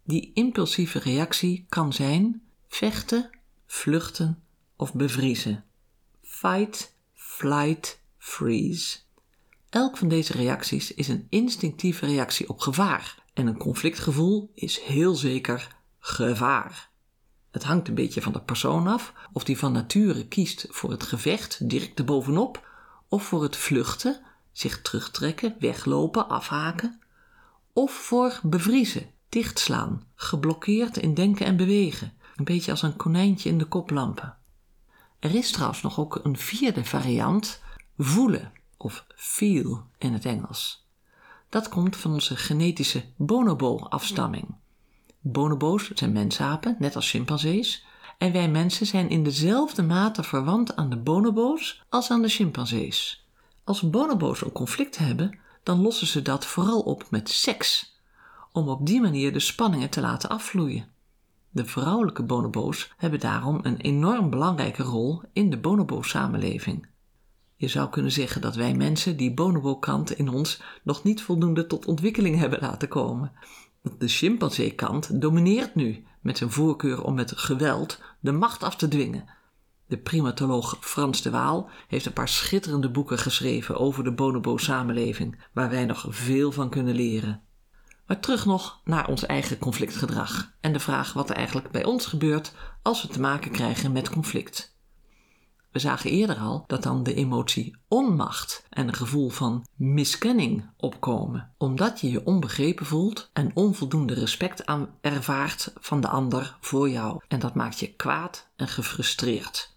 Die 0.05 0.31
impulsieve 0.35 0.99
reactie 0.99 1.67
kan 1.69 1.93
zijn 1.93 2.43
vechten, 2.69 3.31
vluchten 3.67 4.43
of 4.77 4.95
bevriezen. 4.95 5.65
Fight, 6.23 6.95
flight, 7.15 8.01
freeze. 8.19 8.99
Elk 9.71 9.97
van 9.97 10.09
deze 10.09 10.33
reacties 10.33 10.95
is 10.95 11.09
een 11.09 11.27
instinctieve 11.29 12.07
reactie 12.07 12.49
op 12.49 12.61
gevaar 12.61 13.23
en 13.35 13.47
een 13.47 13.57
conflictgevoel 13.57 14.51
is 14.55 14.81
heel 14.81 15.15
zeker 15.15 15.77
gevaar. 15.99 16.91
Het 17.51 17.65
hangt 17.65 17.89
een 17.89 17.95
beetje 17.95 18.23
van 18.23 18.33
de 18.33 18.41
persoon 18.41 18.87
af 18.87 19.13
of 19.33 19.45
die 19.45 19.59
van 19.59 19.73
nature 19.73 20.27
kiest 20.27 20.67
voor 20.69 20.91
het 20.91 21.03
gevecht 21.03 21.69
direct 21.69 21.99
erbovenop 21.99 22.69
of 23.09 23.25
voor 23.25 23.43
het 23.43 23.57
vluchten, 23.57 24.21
zich 24.53 24.83
terugtrekken, 24.83 25.57
weglopen, 25.59 26.29
afhaken 26.29 27.01
of 27.73 27.93
voor 27.93 28.41
bevriezen, 28.43 29.11
dichtslaan, 29.29 30.05
geblokkeerd 30.15 30.97
in 30.97 31.15
denken 31.15 31.47
en 31.47 31.57
bewegen, 31.57 32.13
een 32.37 32.45
beetje 32.45 32.71
als 32.71 32.83
een 32.83 32.97
konijntje 32.97 33.49
in 33.49 33.59
de 33.59 33.67
koplampen. 33.67 34.37
Er 35.19 35.35
is 35.35 35.51
trouwens 35.51 35.83
nog 35.83 36.01
ook 36.01 36.21
een 36.23 36.37
vierde 36.37 36.85
variant, 36.85 37.61
voelen 37.97 38.53
of 38.83 39.05
feel 39.15 39.83
in 39.99 40.13
het 40.13 40.25
Engels. 40.25 40.87
Dat 41.49 41.69
komt 41.69 41.97
van 41.97 42.13
onze 42.13 42.37
genetische 42.37 43.05
bonobo-afstamming. 43.17 44.55
Bonobo's 45.21 45.91
zijn 45.91 46.13
mensapen, 46.13 46.77
net 46.79 46.97
als 46.97 47.11
chimpansees, 47.11 47.85
en 48.19 48.33
wij 48.33 48.49
mensen 48.49 48.87
zijn 48.87 49.09
in 49.09 49.23
dezelfde 49.23 49.83
mate 49.83 50.23
verwant 50.23 50.77
aan 50.77 50.91
de 50.91 50.97
bonobo's 50.97 51.83
als 51.89 52.11
aan 52.11 52.23
de 52.23 52.29
chimpansees. 52.29 53.27
Als 53.65 53.91
bonobo's 53.91 54.43
een 54.43 54.53
conflict 54.53 54.99
hebben, 54.99 55.39
dan 55.63 55.81
lossen 55.81 56.07
ze 56.07 56.23
dat 56.23 56.47
vooral 56.47 56.81
op 56.81 57.07
met 57.11 57.29
seks, 57.29 57.99
om 58.53 58.69
op 58.69 58.87
die 58.87 59.01
manier 59.01 59.33
de 59.33 59.41
spanningen 59.41 59.91
te 59.91 60.01
laten 60.01 60.29
afvloeien. 60.29 60.89
De 61.51 61.65
vrouwelijke 61.65 62.23
bonobo's 62.23 62.93
hebben 62.97 63.21
daarom 63.21 63.59
een 63.63 63.77
enorm 63.77 64.31
belangrijke 64.31 64.83
rol 64.83 65.23
in 65.33 65.51
de 65.51 65.59
bonobo-samenleving. 65.59 66.87
Je 67.61 67.69
zou 67.69 67.89
kunnen 67.89 68.13
zeggen 68.13 68.41
dat 68.41 68.55
wij 68.55 68.75
mensen 68.75 69.17
die 69.17 69.35
bonobo-kant 69.35 70.11
in 70.11 70.29
ons 70.29 70.63
nog 70.83 71.03
niet 71.03 71.23
voldoende 71.23 71.67
tot 71.67 71.87
ontwikkeling 71.87 72.39
hebben 72.39 72.59
laten 72.61 72.89
komen. 72.89 73.33
De 73.99 74.09
chimpansee-kant 74.09 75.21
domineert 75.21 75.75
nu 75.75 76.05
met 76.21 76.39
zijn 76.39 76.51
voorkeur 76.51 77.03
om 77.03 77.15
met 77.15 77.33
geweld 77.37 78.01
de 78.21 78.33
macht 78.33 78.63
af 78.63 78.77
te 78.77 78.89
dwingen. 78.89 79.25
De 79.87 79.99
primatoloog 79.99 80.77
Frans 80.81 81.23
de 81.23 81.31
Waal 81.31 81.71
heeft 81.89 82.07
een 82.07 82.13
paar 82.13 82.29
schitterende 82.29 82.91
boeken 82.91 83.19
geschreven 83.19 83.79
over 83.79 84.05
de 84.05 84.13
bonobo-samenleving, 84.13 85.45
waar 85.53 85.71
wij 85.71 85.85
nog 85.85 86.07
veel 86.09 86.53
van 86.53 86.71
kunnen 86.71 86.95
leren. 86.95 87.43
Maar 88.07 88.21
terug 88.21 88.45
nog 88.47 88.81
naar 88.85 89.09
ons 89.09 89.27
eigen 89.27 89.59
conflictgedrag 89.59 90.53
en 90.61 90.73
de 90.73 90.81
vraag 90.81 91.13
wat 91.13 91.31
er 91.31 91.37
eigenlijk 91.37 91.71
bij 91.71 91.85
ons 91.85 92.07
gebeurt 92.07 92.55
als 92.83 93.03
we 93.03 93.09
te 93.09 93.21
maken 93.21 93.51
krijgen 93.51 93.93
met 93.93 94.11
conflict. 94.11 94.79
We 95.73 95.79
zagen 95.79 96.11
eerder 96.11 96.37
al 96.37 96.65
dat 96.67 96.83
dan 96.83 97.03
de 97.03 97.15
emotie 97.15 97.77
onmacht 97.89 98.67
en 98.71 98.89
een 98.89 98.95
gevoel 98.95 99.29
van 99.29 99.67
miskenning 99.75 100.71
opkomen, 100.77 101.53
omdat 101.59 102.01
je 102.01 102.11
je 102.11 102.25
onbegrepen 102.25 102.87
voelt 102.87 103.31
en 103.33 103.51
onvoldoende 103.55 104.15
respect 104.15 104.67
aan 104.67 104.89
ervaart 105.01 105.73
van 105.81 106.01
de 106.01 106.09
ander 106.09 106.57
voor 106.61 106.91
jou. 106.91 107.21
En 107.29 107.39
dat 107.39 107.55
maakt 107.55 107.79
je 107.79 107.93
kwaad 107.93 108.49
en 108.57 108.69
gefrustreerd. 108.69 109.77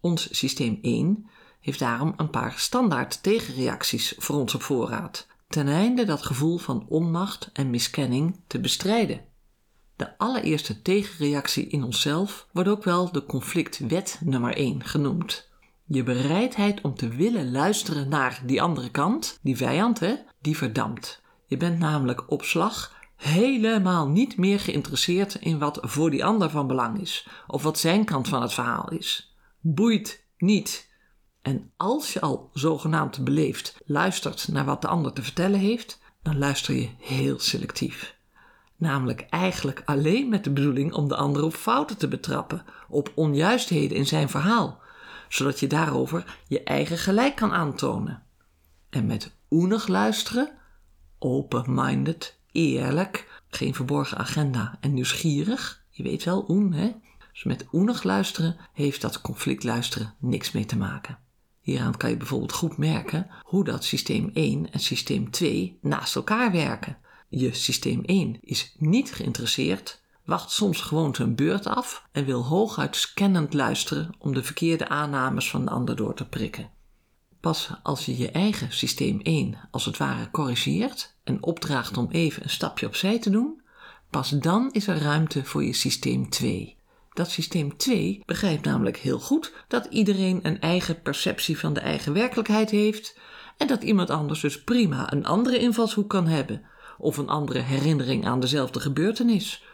Ons 0.00 0.38
systeem 0.38 0.78
1 0.82 1.28
heeft 1.60 1.78
daarom 1.78 2.12
een 2.16 2.30
paar 2.30 2.54
standaard 2.56 3.22
tegenreacties 3.22 4.14
voor 4.18 4.36
ons 4.36 4.54
op 4.54 4.62
voorraad, 4.62 5.26
ten 5.48 5.68
einde 5.68 6.04
dat 6.04 6.22
gevoel 6.22 6.58
van 6.58 6.86
onmacht 6.88 7.50
en 7.52 7.70
miskenning 7.70 8.40
te 8.46 8.60
bestrijden. 8.60 9.28
De 10.00 10.18
allereerste 10.18 10.82
tegenreactie 10.82 11.66
in 11.66 11.84
onszelf 11.84 12.46
wordt 12.52 12.68
ook 12.68 12.84
wel 12.84 13.12
de 13.12 13.24
conflictwet 13.26 14.20
nummer 14.24 14.56
1 14.56 14.84
genoemd. 14.84 15.48
Je 15.86 16.02
bereidheid 16.02 16.80
om 16.80 16.94
te 16.94 17.08
willen 17.08 17.50
luisteren 17.50 18.08
naar 18.08 18.42
die 18.46 18.62
andere 18.62 18.90
kant, 18.90 19.38
die 19.42 19.56
vijand, 19.56 20.00
hè, 20.00 20.14
die 20.38 20.56
verdampt. 20.56 21.22
Je 21.46 21.56
bent 21.56 21.78
namelijk 21.78 22.30
op 22.30 22.42
slag 22.42 22.96
helemaal 23.16 24.08
niet 24.08 24.36
meer 24.36 24.60
geïnteresseerd 24.60 25.34
in 25.34 25.58
wat 25.58 25.78
voor 25.82 26.10
die 26.10 26.24
ander 26.24 26.50
van 26.50 26.66
belang 26.66 27.00
is, 27.00 27.28
of 27.46 27.62
wat 27.62 27.78
zijn 27.78 28.04
kant 28.04 28.28
van 28.28 28.42
het 28.42 28.52
verhaal 28.52 28.90
is. 28.90 29.36
Boeit 29.60 30.26
niet. 30.38 30.90
En 31.42 31.72
als 31.76 32.12
je 32.12 32.20
al 32.20 32.50
zogenaamd 32.52 33.24
beleefd 33.24 33.76
luistert 33.84 34.48
naar 34.48 34.64
wat 34.64 34.82
de 34.82 34.88
ander 34.88 35.12
te 35.12 35.22
vertellen 35.22 35.60
heeft, 35.60 36.00
dan 36.22 36.38
luister 36.38 36.74
je 36.74 36.88
heel 36.98 37.38
selectief. 37.38 38.18
Namelijk 38.80 39.26
eigenlijk 39.30 39.82
alleen 39.84 40.28
met 40.28 40.44
de 40.44 40.50
bedoeling 40.50 40.92
om 40.92 41.08
de 41.08 41.16
ander 41.16 41.44
op 41.44 41.54
fouten 41.54 41.98
te 41.98 42.08
betrappen, 42.08 42.64
op 42.88 43.12
onjuistheden 43.14 43.96
in 43.96 44.06
zijn 44.06 44.28
verhaal, 44.28 44.80
zodat 45.28 45.60
je 45.60 45.66
daarover 45.66 46.38
je 46.46 46.62
eigen 46.62 46.98
gelijk 46.98 47.36
kan 47.36 47.52
aantonen. 47.52 48.22
En 48.90 49.06
met 49.06 49.36
oenig 49.50 49.86
luisteren, 49.86 50.50
open-minded, 51.18 52.38
eerlijk, 52.52 53.42
geen 53.48 53.74
verborgen 53.74 54.18
agenda 54.18 54.78
en 54.80 54.94
nieuwsgierig, 54.94 55.84
je 55.90 56.02
weet 56.02 56.24
wel, 56.24 56.44
oen, 56.48 56.72
hè? 56.72 56.92
Dus 57.32 57.44
met 57.44 57.66
oenig 57.72 58.02
luisteren 58.02 58.56
heeft 58.72 59.00
dat 59.00 59.20
conflict 59.20 59.64
luisteren 59.64 60.14
niks 60.18 60.52
mee 60.52 60.64
te 60.64 60.76
maken. 60.76 61.18
Hieraan 61.60 61.96
kan 61.96 62.10
je 62.10 62.16
bijvoorbeeld 62.16 62.52
goed 62.52 62.76
merken 62.76 63.26
hoe 63.42 63.64
dat 63.64 63.84
systeem 63.84 64.30
1 64.34 64.72
en 64.72 64.80
systeem 64.80 65.30
2 65.30 65.78
naast 65.82 66.16
elkaar 66.16 66.52
werken. 66.52 66.98
Je 67.32 67.54
systeem 67.54 68.02
1 68.04 68.38
is 68.40 68.74
niet 68.78 69.12
geïnteresseerd, 69.12 70.00
wacht 70.24 70.50
soms 70.50 70.80
gewoon 70.80 71.14
zijn 71.14 71.34
beurt 71.34 71.66
af 71.66 72.06
en 72.12 72.24
wil 72.24 72.44
hooguit 72.44 72.96
scannend 72.96 73.54
luisteren 73.54 74.14
om 74.18 74.34
de 74.34 74.42
verkeerde 74.42 74.88
aannames 74.88 75.50
van 75.50 75.64
de 75.64 75.70
ander 75.70 75.96
door 75.96 76.14
te 76.14 76.28
prikken. 76.28 76.70
Pas 77.40 77.70
als 77.82 78.06
je 78.06 78.16
je 78.16 78.30
eigen 78.30 78.72
systeem 78.72 79.20
1 79.20 79.68
als 79.70 79.84
het 79.84 79.96
ware 79.96 80.30
corrigeert 80.30 81.16
en 81.24 81.42
opdraagt 81.42 81.96
om 81.96 82.08
even 82.10 82.42
een 82.42 82.50
stapje 82.50 82.86
opzij 82.86 83.18
te 83.18 83.30
doen, 83.30 83.62
pas 84.10 84.30
dan 84.30 84.72
is 84.72 84.86
er 84.86 84.98
ruimte 84.98 85.44
voor 85.44 85.64
je 85.64 85.72
systeem 85.72 86.30
2. 86.30 86.76
Dat 87.12 87.30
systeem 87.30 87.76
2 87.76 88.22
begrijpt 88.26 88.64
namelijk 88.64 88.96
heel 88.96 89.20
goed 89.20 89.52
dat 89.68 89.86
iedereen 89.90 90.40
een 90.42 90.60
eigen 90.60 91.02
perceptie 91.02 91.58
van 91.58 91.72
de 91.72 91.80
eigen 91.80 92.12
werkelijkheid 92.12 92.70
heeft 92.70 93.18
en 93.56 93.66
dat 93.66 93.82
iemand 93.82 94.10
anders 94.10 94.40
dus 94.40 94.64
prima 94.64 95.12
een 95.12 95.26
andere 95.26 95.58
invalshoek 95.58 96.08
kan 96.08 96.26
hebben 96.26 96.64
of 97.00 97.16
een 97.16 97.28
andere 97.28 97.58
herinnering 97.58 98.26
aan 98.26 98.40
dezelfde 98.40 98.80
gebeurtenis. 98.80 99.64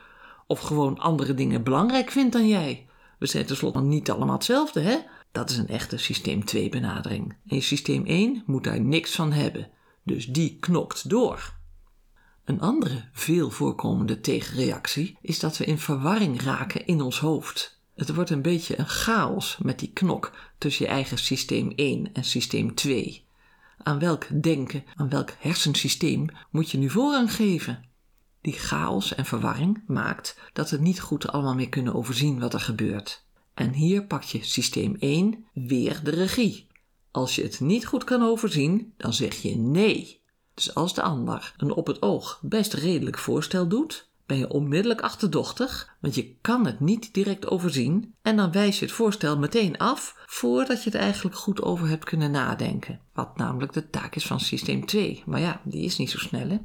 Of 0.47 0.61
gewoon 0.61 0.99
andere 0.99 1.35
dingen 1.35 1.63
belangrijk 1.63 2.11
vindt 2.11 2.33
dan 2.33 2.49
jij. 2.49 2.87
We 3.19 3.27
zijn 3.27 3.47
tenslotte 3.47 3.81
niet 3.81 4.11
allemaal 4.11 4.35
hetzelfde, 4.35 4.81
hè? 4.81 4.97
Dat 5.33 5.51
is 5.51 5.57
een 5.57 5.69
echte 5.69 5.97
systeem 5.97 6.45
2 6.45 6.69
benadering. 6.69 7.37
En 7.47 7.63
systeem 7.63 8.07
1 8.07 8.43
moet 8.47 8.65
daar 8.65 8.81
niks 8.81 9.15
van 9.15 9.33
hebben. 9.33 9.69
Dus 10.03 10.27
die 10.27 10.57
knokt 10.61 11.09
door. 11.09 11.55
Een 12.45 12.61
andere 12.61 13.05
veel 13.13 13.51
voorkomende 13.51 14.21
tegenreactie 14.21 15.19
is 15.21 15.39
dat 15.39 15.57
we 15.57 15.65
in 15.65 15.79
verwarring 15.79 16.43
raken 16.43 16.87
in 16.87 17.01
ons 17.01 17.19
hoofd. 17.19 17.81
Het 17.95 18.15
wordt 18.15 18.31
een 18.31 18.43
beetje 18.43 18.79
een 18.79 18.89
chaos 18.89 19.59
met 19.63 19.79
die 19.79 19.91
knok 19.93 20.33
tussen 20.59 20.85
je 20.85 20.91
eigen 20.91 21.19
systeem 21.19 21.73
1 21.77 22.13
en 22.13 22.25
systeem 22.25 22.75
2. 22.75 23.26
Aan 23.87 23.99
welk 23.99 24.43
denken, 24.43 24.85
aan 24.95 25.09
welk 25.09 25.31
hersensysteem 25.39 26.27
moet 26.51 26.71
je 26.71 26.79
nu 26.79 26.91
voorrang 26.91 27.35
geven? 27.35 27.85
Die 28.41 28.53
chaos 28.53 29.15
en 29.15 29.25
verwarring 29.25 29.83
maakt 29.87 30.39
dat 30.53 30.71
we 30.71 30.77
niet 30.77 31.01
goed 31.01 31.29
allemaal 31.29 31.55
meer 31.55 31.69
kunnen 31.69 31.95
overzien 31.95 32.41
wat 32.41 32.55
er 32.55 32.61
gebeurt. 32.61 33.27
En 33.55 33.73
hier 33.73 34.05
pak 34.05 34.23
je 34.23 34.45
systeem 34.45 34.97
1 34.99 35.45
weer 35.53 36.01
de 36.05 36.11
regie. 36.11 36.67
Als 37.11 37.35
je 37.35 37.43
het 37.43 37.61
niet 37.61 37.87
goed 37.87 38.05
kan 38.05 38.23
overzien, 38.23 38.95
dan 38.97 39.13
zeg 39.13 39.35
je 39.35 39.57
nee. 39.57 40.23
Dus 40.55 40.75
als 40.75 40.95
de 40.95 41.03
ander 41.03 41.55
een 41.57 41.73
op 41.73 41.87
het 41.87 42.03
oog 42.03 42.39
best 42.43 42.73
redelijk 42.73 43.19
voorstel 43.19 43.69
doet, 43.69 44.06
ben 44.27 44.39
je 44.39 44.51
onmiddellijk 44.51 45.01
achterdochtig, 45.01 45.97
want 46.01 46.15
je 46.15 46.35
kan 46.41 46.67
het 46.67 46.81
niet 46.81 47.15
direct 47.15 47.47
overzien 47.47 48.15
en 48.23 48.37
dan 48.37 48.53
wijs 48.53 48.79
je 48.79 48.85
het 48.85 48.95
voorstel 48.95 49.39
meteen 49.39 49.79
af 49.79 50.17
voordat 50.27 50.83
je 50.83 50.91
het 50.91 50.99
eigenlijk 50.99 51.37
goed 51.37 51.63
over 51.63 51.89
hebt 51.89 52.05
kunnen 52.05 52.31
nadenken. 52.31 53.01
Wat 53.13 53.37
namelijk 53.37 53.73
de 53.73 53.91
taak 53.91 54.15
is 54.15 54.27
van 54.27 54.41
systeem 54.41 54.87
2. 54.87 55.23
Maar 55.27 55.41
ja, 55.41 55.61
die 55.65 55.85
is 55.85 55.97
niet 55.99 56.11
zo 56.11 56.19
snel 56.19 56.49
hè. 56.49 56.59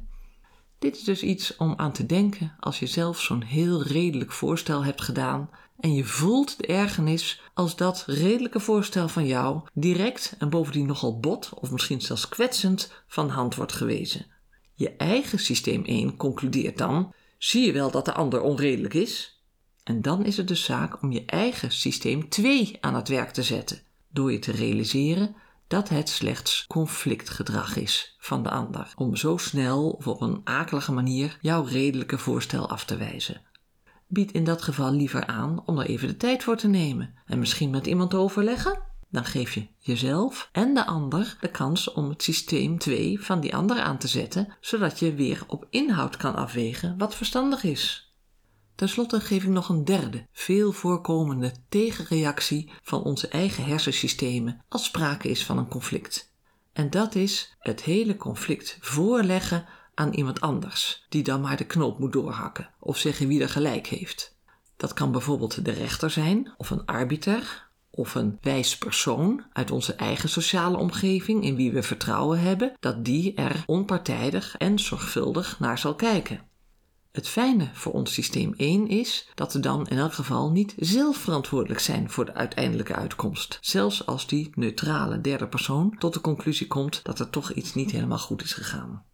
Dit 0.78 0.96
is 0.96 1.04
dus 1.04 1.22
iets 1.22 1.56
om 1.56 1.74
aan 1.76 1.92
te 1.92 2.06
denken 2.06 2.54
als 2.60 2.78
je 2.78 2.86
zelf 2.86 3.20
zo'n 3.20 3.42
heel 3.42 3.82
redelijk 3.82 4.32
voorstel 4.32 4.84
hebt 4.84 5.00
gedaan 5.00 5.50
en 5.80 5.94
je 5.94 6.04
voelt 6.04 6.56
de 6.56 6.66
ergernis 6.66 7.42
als 7.54 7.76
dat 7.76 8.04
redelijke 8.06 8.60
voorstel 8.60 9.08
van 9.08 9.26
jou 9.26 9.60
direct 9.72 10.34
en 10.38 10.50
bovendien 10.50 10.86
nogal 10.86 11.20
bot 11.20 11.50
of 11.54 11.70
misschien 11.70 12.00
zelfs 12.00 12.28
kwetsend 12.28 12.92
van 13.06 13.28
hand 13.28 13.54
wordt 13.54 13.72
gewezen. 13.72 14.26
Je 14.74 14.96
eigen 14.96 15.38
systeem 15.38 15.84
1 15.84 16.16
concludeert 16.16 16.78
dan: 16.78 17.14
zie 17.44 17.66
je 17.66 17.72
wel 17.72 17.90
dat 17.90 18.04
de 18.04 18.12
ander 18.12 18.40
onredelijk 18.40 18.94
is? 18.94 19.42
En 19.84 20.02
dan 20.02 20.24
is 20.24 20.36
het 20.36 20.48
de 20.48 20.54
zaak 20.54 21.02
om 21.02 21.12
je 21.12 21.24
eigen 21.24 21.72
systeem 21.72 22.28
2 22.28 22.78
aan 22.80 22.94
het 22.94 23.08
werk 23.08 23.30
te 23.30 23.42
zetten, 23.42 23.82
door 24.08 24.32
je 24.32 24.38
te 24.38 24.52
realiseren 24.52 25.34
dat 25.66 25.88
het 25.88 26.08
slechts 26.08 26.66
conflictgedrag 26.66 27.76
is 27.76 28.16
van 28.18 28.42
de 28.42 28.50
ander, 28.50 28.92
om 28.96 29.16
zo 29.16 29.36
snel 29.36 29.90
of 29.90 30.06
op 30.06 30.20
een 30.20 30.40
akelige 30.44 30.92
manier 30.92 31.38
jouw 31.40 31.62
redelijke 31.62 32.18
voorstel 32.18 32.68
af 32.68 32.84
te 32.84 32.96
wijzen. 32.96 33.40
Bied 34.06 34.32
in 34.32 34.44
dat 34.44 34.62
geval 34.62 34.92
liever 34.92 35.26
aan 35.26 35.62
om 35.66 35.78
er 35.78 35.86
even 35.86 36.08
de 36.08 36.16
tijd 36.16 36.42
voor 36.42 36.56
te 36.56 36.68
nemen 36.68 37.14
en 37.26 37.38
misschien 37.38 37.70
met 37.70 37.86
iemand 37.86 38.10
te 38.10 38.16
overleggen. 38.16 38.91
Dan 39.12 39.24
geef 39.24 39.54
je 39.54 39.66
jezelf 39.78 40.48
en 40.52 40.74
de 40.74 40.86
ander 40.86 41.36
de 41.40 41.50
kans 41.50 41.92
om 41.92 42.08
het 42.08 42.22
systeem 42.22 42.78
2 42.78 43.20
van 43.20 43.40
die 43.40 43.56
ander 43.56 43.80
aan 43.80 43.98
te 43.98 44.08
zetten, 44.08 44.56
zodat 44.60 44.98
je 44.98 45.14
weer 45.14 45.44
op 45.46 45.66
inhoud 45.70 46.16
kan 46.16 46.34
afwegen 46.34 46.98
wat 46.98 47.14
verstandig 47.14 47.62
is. 47.62 48.14
Ten 48.74 48.88
slotte 48.88 49.20
geef 49.20 49.42
ik 49.42 49.48
nog 49.48 49.68
een 49.68 49.84
derde, 49.84 50.26
veel 50.32 50.72
voorkomende 50.72 51.52
tegenreactie 51.68 52.70
van 52.82 53.02
onze 53.02 53.28
eigen 53.28 53.64
hersensystemen 53.64 54.64
als 54.68 54.84
sprake 54.84 55.28
is 55.28 55.44
van 55.44 55.58
een 55.58 55.68
conflict. 55.68 56.32
En 56.72 56.90
dat 56.90 57.14
is 57.14 57.56
het 57.58 57.82
hele 57.82 58.16
conflict 58.16 58.78
voorleggen 58.80 59.66
aan 59.94 60.12
iemand 60.12 60.40
anders, 60.40 61.06
die 61.08 61.22
dan 61.22 61.40
maar 61.40 61.56
de 61.56 61.66
knoop 61.66 61.98
moet 61.98 62.12
doorhakken 62.12 62.70
of 62.80 62.98
zeggen 62.98 63.28
wie 63.28 63.42
er 63.42 63.48
gelijk 63.48 63.86
heeft. 63.86 64.36
Dat 64.76 64.92
kan 64.92 65.12
bijvoorbeeld 65.12 65.64
de 65.64 65.70
rechter 65.70 66.10
zijn, 66.10 66.54
of 66.56 66.70
een 66.70 66.84
arbiter, 66.84 67.70
of 67.94 68.14
een 68.14 68.38
wijs 68.40 68.78
persoon 68.78 69.44
uit 69.52 69.70
onze 69.70 69.94
eigen 69.94 70.28
sociale 70.28 70.76
omgeving 70.76 71.44
in 71.44 71.56
wie 71.56 71.72
we 71.72 71.82
vertrouwen 71.82 72.40
hebben 72.40 72.72
dat 72.80 73.04
die 73.04 73.34
er 73.34 73.62
onpartijdig 73.66 74.56
en 74.56 74.78
zorgvuldig 74.78 75.60
naar 75.60 75.78
zal 75.78 75.94
kijken. 75.94 76.40
Het 77.12 77.28
fijne 77.28 77.68
voor 77.72 77.92
ons 77.92 78.12
systeem 78.12 78.54
1 78.56 78.88
is 78.88 79.28
dat 79.34 79.52
we 79.52 79.60
dan 79.60 79.86
in 79.88 79.98
elk 79.98 80.12
geval 80.12 80.50
niet 80.50 80.74
zelf 80.78 81.16
verantwoordelijk 81.16 81.80
zijn 81.80 82.10
voor 82.10 82.24
de 82.24 82.34
uiteindelijke 82.34 82.94
uitkomst. 82.94 83.58
Zelfs 83.60 84.06
als 84.06 84.26
die 84.26 84.50
neutrale 84.54 85.20
derde 85.20 85.48
persoon 85.48 85.96
tot 85.98 86.14
de 86.14 86.20
conclusie 86.20 86.66
komt 86.66 87.00
dat 87.02 87.18
er 87.18 87.30
toch 87.30 87.52
iets 87.52 87.74
niet 87.74 87.90
helemaal 87.90 88.18
goed 88.18 88.42
is 88.42 88.52
gegaan. 88.52 89.04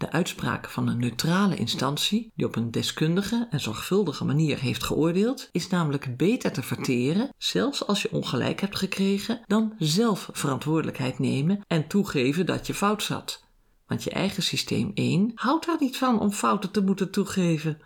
De 0.00 0.10
uitspraak 0.10 0.68
van 0.68 0.88
een 0.88 0.98
neutrale 0.98 1.56
instantie, 1.56 2.32
die 2.34 2.46
op 2.46 2.56
een 2.56 2.70
deskundige 2.70 3.46
en 3.50 3.60
zorgvuldige 3.60 4.24
manier 4.24 4.58
heeft 4.58 4.84
geoordeeld, 4.84 5.48
is 5.52 5.68
namelijk 5.68 6.16
beter 6.16 6.52
te 6.52 6.62
verteren, 6.62 7.34
zelfs 7.38 7.86
als 7.86 8.02
je 8.02 8.12
ongelijk 8.12 8.60
hebt 8.60 8.76
gekregen, 8.76 9.40
dan 9.46 9.74
zelf 9.78 10.28
verantwoordelijkheid 10.32 11.18
nemen 11.18 11.60
en 11.66 11.86
toegeven 11.86 12.46
dat 12.46 12.66
je 12.66 12.74
fout 12.74 13.02
zat. 13.02 13.44
Want 13.86 14.02
je 14.02 14.10
eigen 14.10 14.42
systeem 14.42 14.90
1 14.94 15.32
houdt 15.34 15.66
er 15.66 15.76
niet 15.80 15.96
van 15.96 16.20
om 16.20 16.32
fouten 16.32 16.70
te 16.70 16.82
moeten 16.82 17.10
toegeven. 17.10 17.78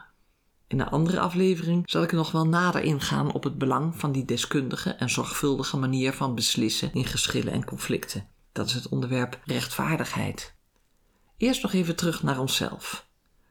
In 0.69 0.81
een 0.81 0.89
andere 0.89 1.21
aflevering 1.21 1.83
zal 1.91 2.03
ik 2.03 2.13
nog 2.13 2.31
wel 2.31 2.47
nader 2.47 2.83
ingaan 2.83 3.33
op 3.33 3.45
het 3.45 3.59
belang 3.59 3.97
van 3.97 4.13
die 4.13 4.25
deskundige 4.25 4.91
en 4.91 5.11
zorgvuldige 5.11 5.77
manier 5.77 6.13
van 6.13 6.35
beslissen 6.35 6.93
in 6.93 7.07
geschillen 7.07 7.53
en 7.53 7.65
conflicten. 7.65 8.29
Dat 8.53 8.67
is 8.67 8.75
het 8.75 8.89
onderwerp 8.89 9.41
rechtvaardigheid. 9.45 10.55
Eerst 11.45 11.63
nog 11.63 11.73
even 11.73 11.97
terug 11.97 12.23
naar 12.23 12.41
onszelf. 12.41 13.07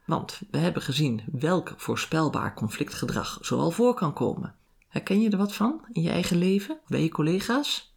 Want 0.06 0.42
we 0.52 0.58
hebben 0.58 0.82
gezien 0.82 1.22
welk 1.32 1.74
voorspelbaar 1.78 2.54
conflictgedrag 2.54 3.38
zoal 3.42 3.72
voor 3.72 3.94
kan 3.94 4.14
komen. 4.14 4.56
Herken 4.88 5.22
je 5.22 5.30
er 5.30 5.38
wat 5.38 5.54
van 5.54 5.82
in 5.92 6.02
je 6.02 6.10
eigen 6.10 6.38
leven, 6.38 6.80
bij 6.88 7.04
je 7.04 7.10
collega's? 7.10 7.94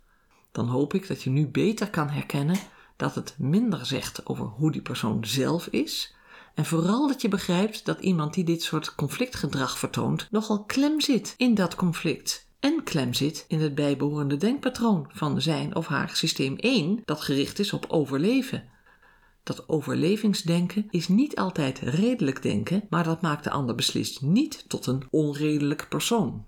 Dan 0.53 0.69
hoop 0.69 0.95
ik 0.95 1.09
dat 1.09 1.23
je 1.23 1.31
nu 1.31 1.47
beter 1.47 1.91
kan 1.91 2.09
herkennen 2.09 2.57
dat 2.97 3.15
het 3.15 3.35
minder 3.39 3.87
zegt 3.87 4.27
over 4.27 4.47
hoe 4.47 4.73
die 4.73 4.83
persoon 4.83 5.25
zelf 5.25 5.67
is. 5.67 6.15
En 6.55 6.65
vooral 6.65 7.09
dat 7.09 7.23
je 7.23 7.29
begrijpt 7.29 7.85
dat 7.85 8.01
iemand 8.01 8.35
die 8.35 8.45
dit 8.45 8.63
soort 8.63 8.95
conflictgedrag 8.95 9.79
vertoont 9.79 10.29
nogal 10.31 10.65
klem 10.65 11.01
zit 11.01 11.35
in 11.37 11.55
dat 11.55 11.75
conflict. 11.75 12.49
En 12.61 12.83
klem 12.85 13.15
zit 13.15 13.45
in 13.49 13.61
het 13.61 13.75
bijbehorende 13.75 14.37
denkpatroon 14.37 15.09
van 15.13 15.41
zijn 15.41 15.75
of 15.75 15.87
haar 15.87 16.11
systeem 16.17 16.57
1 16.57 17.03
dat 17.05 17.21
gericht 17.21 17.59
is 17.59 17.73
op 17.73 17.87
overleven. 17.89 18.75
Dat 19.47 19.69
overlevingsdenken 19.69 20.87
is 20.91 21.09
niet 21.09 21.37
altijd 21.37 21.79
redelijk 21.79 22.43
denken, 22.43 22.87
maar 22.91 23.05
dat 23.05 23.21
maakt 23.21 23.45
de 23.45 23.51
ander 23.51 23.75
beslist 23.75 24.23
niet 24.23 24.65
tot 24.69 24.87
een 24.87 25.03
onredelijk 25.11 25.89
persoon. 25.89 26.45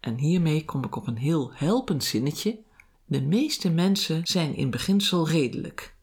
En 0.00 0.18
hiermee 0.18 0.64
kom 0.64 0.84
ik 0.84 0.96
op 0.96 1.06
een 1.06 1.16
heel 1.16 1.50
helpend 1.54 2.04
zinnetje. 2.04 2.58
De 3.04 3.20
meeste 3.20 3.70
mensen 3.70 4.26
zijn 4.26 4.54
in 4.54 4.70
beginsel 4.70 5.28
redelijk. 5.28 5.96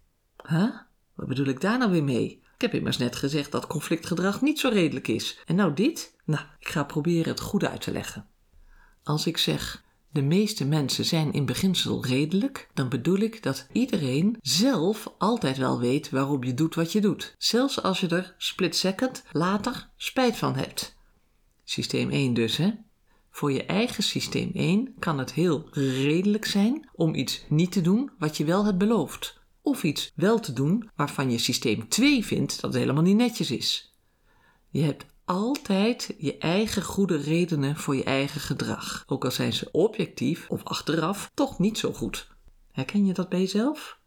Huh? 0.48 0.76
Wat 1.16 1.28
bedoel 1.28 1.46
ik 1.46 1.62
daar 1.62 1.78
nou 1.78 1.92
weer 1.92 2.04
mee? 2.04 2.42
Ik 2.56 2.62
heb 2.62 2.74
immers 2.74 2.98
net 2.98 3.16
gezegd 3.16 3.52
dat 3.52 3.68
conflictgedrag 3.68 4.42
niet 4.42 4.60
zo 4.60 4.70
redelijk 4.70 5.08
is. 5.08 5.40
En 5.46 5.56
nou 5.56 5.74
dit? 5.74 6.16
Nou, 6.26 6.46
ik 6.60 6.68
ga 6.68 6.84
proberen 6.84 7.32
het 7.32 7.40
goed 7.40 7.64
uit 7.64 7.82
te 7.82 7.92
leggen. 7.92 8.28
Als 9.04 9.28
ik 9.28 9.38
zeg 9.38 9.84
de 10.10 10.22
meeste 10.22 10.65
mensen 10.65 11.06
zijn 11.06 11.34
in 11.34 11.46
beginsel 11.46 12.06
redelijk, 12.06 12.70
dan 12.74 12.89
bedoel 12.89 13.17
ik 13.17 13.43
dat 13.43 13.67
iedereen 13.72 14.38
zelf 14.41 15.13
altijd 15.17 15.58
wel 15.58 15.80
weet 15.80 16.10
waarom 16.10 16.43
je 16.43 16.54
doet 16.54 16.76
wat 16.76 16.91
je 16.91 17.02
doet. 17.02 17.36
Zelfs 17.38 17.84
als 17.84 18.00
je 18.00 18.08
er 18.08 18.36
split 18.38 18.76
second 18.76 19.24
later 19.32 19.89
spijt 19.96 20.38
van 20.38 20.56
hebt. 20.56 20.96
Systeem 21.63 22.10
1 22.10 22.34
dus, 22.34 22.58
hè? 22.58 22.72
Voor 23.30 23.52
je 23.52 23.65
eigen 23.65 24.04
systeem 24.04 24.52
1 24.54 24.96
kan 25.00 25.17
het 25.17 25.34
heel 25.34 25.67
redelijk 25.72 26.46
zijn 26.46 26.89
om 26.93 27.15
iets 27.15 27.46
niet 27.50 27.72
te 27.72 27.82
doen 27.82 28.12
wat 28.20 28.38
je 28.38 28.46
wel 28.46 28.65
hebt 28.65 28.78
beloofd. 28.78 29.39
Of 29.62 29.84
iets 29.84 30.12
wel 30.15 30.39
te 30.39 30.54
doen 30.54 30.89
waarvan 30.96 31.32
je 31.32 31.38
systeem 31.38 31.88
2 31.88 32.26
vindt 32.26 32.62
dat 32.62 32.74
het 32.74 32.82
helemaal 32.82 33.04
niet 33.04 33.15
netjes 33.15 33.52
is. 33.52 33.96
Je 34.70 34.82
hebt 34.82 35.06
altijd 35.28 36.16
je 36.18 36.38
eigen 36.38 36.84
goede 36.84 37.18
redenen 37.18 37.76
voor 37.76 37.96
je 37.96 38.04
eigen 38.04 38.42
gedrag, 38.42 39.04
ook 39.08 39.26
al 39.26 39.32
zijn 39.32 39.54
ze 39.54 39.70
objectief 39.72 40.50
of 40.50 40.63
achteraf 40.63 41.32
toch 41.34 41.60
niet 41.60 41.78
zo 41.78 41.94
goed. 41.94 42.28
Herken 42.72 43.06
je 43.06 43.13
dat 43.13 43.30
bij 43.30 43.40
jezelf? 43.40 44.00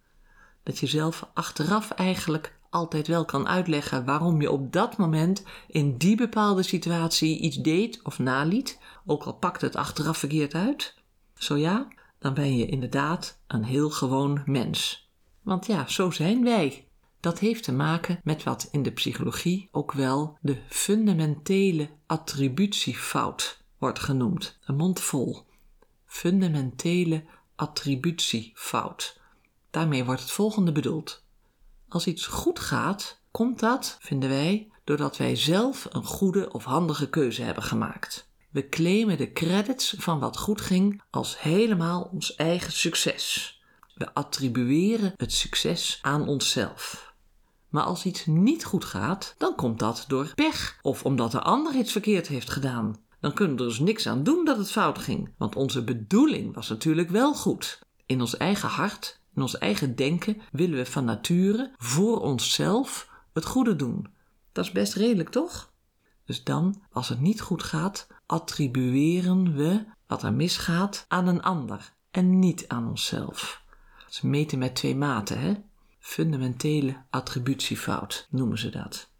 Dat 0.63 0.79
je 0.79 0.87
zelf 0.87 1.31
achteraf 1.35 1.91
eigenlijk 1.91 2.59
altijd 2.71 3.07
wel 3.07 3.25
kan 3.25 3.49
uitleggen 3.49 4.05
waarom 4.05 4.41
je 4.41 4.51
op 4.51 4.73
dat 4.73 4.97
moment 4.97 5.43
in 5.67 5.97
die 5.97 6.17
bepaalde 6.17 6.63
situatie 6.63 7.39
iets 7.39 7.57
deed 7.57 8.01
of 8.03 8.19
naliet, 8.19 8.79
ook 9.07 9.23
al 9.23 9.35
pakt 9.35 9.61
het 9.61 9.77
achteraf 9.77 10.19
verkeerd 10.19 10.55
uit? 10.55 10.95
Zo 11.35 11.57
ja, 11.57 11.89
dan 12.19 12.35
ben 12.35 12.57
je 12.57 12.67
inderdaad 12.67 13.41
een 13.47 13.65
heel 13.65 13.91
gewoon 13.91 14.43
mens. 14.45 15.11
Want 15.43 15.67
ja, 15.67 15.89
zo 15.89 16.11
zijn 16.11 16.45
wij. 16.45 16.90
Dat 17.21 17.39
heeft 17.39 17.65
te 17.65 17.73
maken 17.73 18.21
met 18.23 18.43
wat 18.43 18.69
in 18.71 18.83
de 18.83 18.93
psychologie 18.93 19.69
ook 19.73 19.93
wel 19.93 20.39
de 20.41 20.57
fundamentele 20.69 21.91
attributiefout 22.07 23.63
wordt 23.79 23.99
genoemd. 23.99 24.59
Een 24.65 24.77
mond 24.77 25.01
vol. 25.01 25.47
Fundamentele 26.07 27.25
attributiefout. 27.57 29.21
Daarmee 29.71 30.05
wordt 30.05 30.21
het 30.21 30.31
volgende 30.31 30.73
bedoeld. 30.73 31.25
Als 31.89 32.07
iets 32.07 32.27
goed 32.27 32.59
gaat, 32.59 33.21
komt 33.31 33.61
dat, 33.61 33.97
vinden 34.01 34.29
wij, 34.29 34.71
doordat 34.85 35.17
wij 35.17 35.37
zelf 35.37 35.87
een 35.91 36.05
goede 36.05 36.53
of 36.53 36.65
handige 36.65 37.09
keuze 37.09 37.43
hebben 37.43 37.63
gemaakt. 37.63 38.29
We 38.51 38.69
claimen 38.69 39.17
de 39.17 39.33
credits 39.33 39.95
van 39.99 40.19
wat 40.19 40.39
goed 40.39 40.61
ging 40.61 41.03
als 41.11 41.41
helemaal 41.41 42.03
ons 42.13 42.35
eigen 42.35 42.73
succes. 42.73 43.55
We 43.95 44.15
attribueren 44.15 45.13
het 45.17 45.33
succes 45.33 45.99
aan 46.03 46.29
onszelf. 46.29 47.10
Maar 47.71 47.85
als 47.85 48.05
iets 48.05 48.27
niet 48.27 48.65
goed 48.65 48.85
gaat, 48.85 49.35
dan 49.39 49.55
komt 49.55 49.79
dat 49.79 50.05
door 50.09 50.33
pech 50.35 50.79
of 50.83 51.05
omdat 51.05 51.31
de 51.31 51.41
ander 51.41 51.75
iets 51.75 51.93
verkeerd 51.93 52.29
heeft 52.29 52.51
gedaan. 52.51 52.97
Dan 53.21 53.33
kunnen 53.33 53.57
we 53.57 53.63
er 53.63 53.69
dus 53.69 53.79
niks 53.79 54.07
aan 54.07 54.23
doen 54.23 54.45
dat 54.45 54.57
het 54.57 54.71
fout 54.71 54.99
ging, 54.99 55.35
want 55.39 55.57
onze 55.57 55.85
bedoeling 55.85 56.55
was 56.55 56.69
natuurlijk 56.69 57.11
wel 57.11 57.35
goed. 57.35 57.79
In 58.07 58.21
ons 58.21 58.37
eigen 58.37 58.69
hart, 58.69 59.21
in 59.35 59.43
ons 59.43 59.59
eigen 59.59 59.97
denken, 59.97 60.37
willen 60.53 60.77
we 60.77 60.87
van 60.87 61.05
nature 61.05 61.75
voor 61.77 62.21
onszelf 62.21 63.09
het 63.33 63.45
goede 63.45 63.77
doen. 63.77 64.07
Dat 64.53 64.65
is 64.65 64.73
best 64.73 64.95
redelijk, 64.95 65.29
toch? 65.29 65.73
Dus 66.25 66.45
dan, 66.45 66.83
als 66.93 67.09
het 67.09 67.21
niet 67.21 67.41
goed 67.41 67.63
gaat, 67.63 68.07
attribueren 68.27 69.57
we 69.57 69.85
wat 70.07 70.23
er 70.23 70.33
misgaat 70.33 71.05
aan 71.09 71.27
een 71.27 71.43
ander 71.43 71.93
en 72.11 72.39
niet 72.39 72.69
aan 72.69 72.89
onszelf. 72.89 73.65
Dat 73.99 74.11
is 74.11 74.21
meten 74.21 74.59
met 74.59 74.75
twee 74.75 74.97
maten, 74.97 75.41
hè? 75.41 75.55
Fundamentele 76.11 76.97
attributiefout 77.11 78.27
noemen 78.31 78.59
ze 78.59 78.71
dat. 78.71 79.11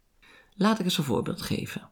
Laat 0.55 0.79
ik 0.79 0.85
eens 0.85 0.97
een 0.97 1.03
voorbeeld 1.03 1.41
geven. 1.41 1.89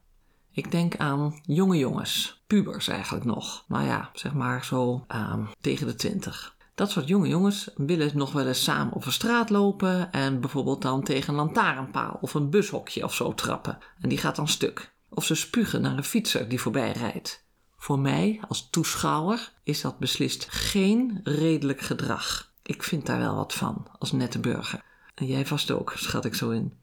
Ik 0.51 0.71
denk 0.71 0.97
aan 0.97 1.39
jonge 1.43 1.77
jongens, 1.77 2.43
pubers 2.47 2.87
eigenlijk 2.87 3.25
nog. 3.25 3.65
Nou 3.67 3.85
ja, 3.85 4.09
zeg 4.13 4.33
maar 4.33 4.65
zo 4.65 5.05
uh, 5.11 5.47
tegen 5.61 5.87
de 5.87 5.95
twintig. 5.95 6.55
Dat 6.75 6.91
soort 6.91 7.07
jonge 7.07 7.27
jongens 7.27 7.69
willen 7.75 8.17
nog 8.17 8.31
wel 8.31 8.47
eens 8.47 8.63
samen 8.63 8.93
op 8.93 9.05
een 9.05 9.11
straat 9.11 9.49
lopen 9.49 10.11
en 10.11 10.39
bijvoorbeeld 10.39 10.81
dan 10.81 11.03
tegen 11.03 11.29
een 11.29 11.39
lantaarnpaal 11.39 12.17
of 12.21 12.33
een 12.33 12.49
bushokje 12.49 13.03
of 13.03 13.13
zo 13.13 13.33
trappen. 13.33 13.77
En 13.99 14.09
die 14.09 14.17
gaat 14.17 14.35
dan 14.35 14.47
stuk. 14.47 14.93
Of 15.09 15.25
ze 15.25 15.35
spugen 15.35 15.81
naar 15.81 15.97
een 15.97 16.03
fietser 16.03 16.49
die 16.49 16.61
voorbij 16.61 16.91
rijdt. 16.91 17.45
Voor 17.77 17.99
mij 17.99 18.41
als 18.47 18.69
toeschouwer 18.69 19.51
is 19.63 19.81
dat 19.81 19.99
beslist 19.99 20.47
geen 20.49 21.19
redelijk 21.23 21.81
gedrag. 21.81 22.51
Ik 22.63 22.83
vind 22.83 23.05
daar 23.05 23.19
wel 23.19 23.35
wat 23.35 23.53
van, 23.53 23.87
als 23.99 24.11
nette 24.11 24.39
burger. 24.39 24.87
En 25.19 25.25
jij 25.25 25.45
vast 25.45 25.71
ook, 25.71 25.93
schat 25.97 26.25
ik 26.25 26.35
zo 26.35 26.49
in. 26.49 26.73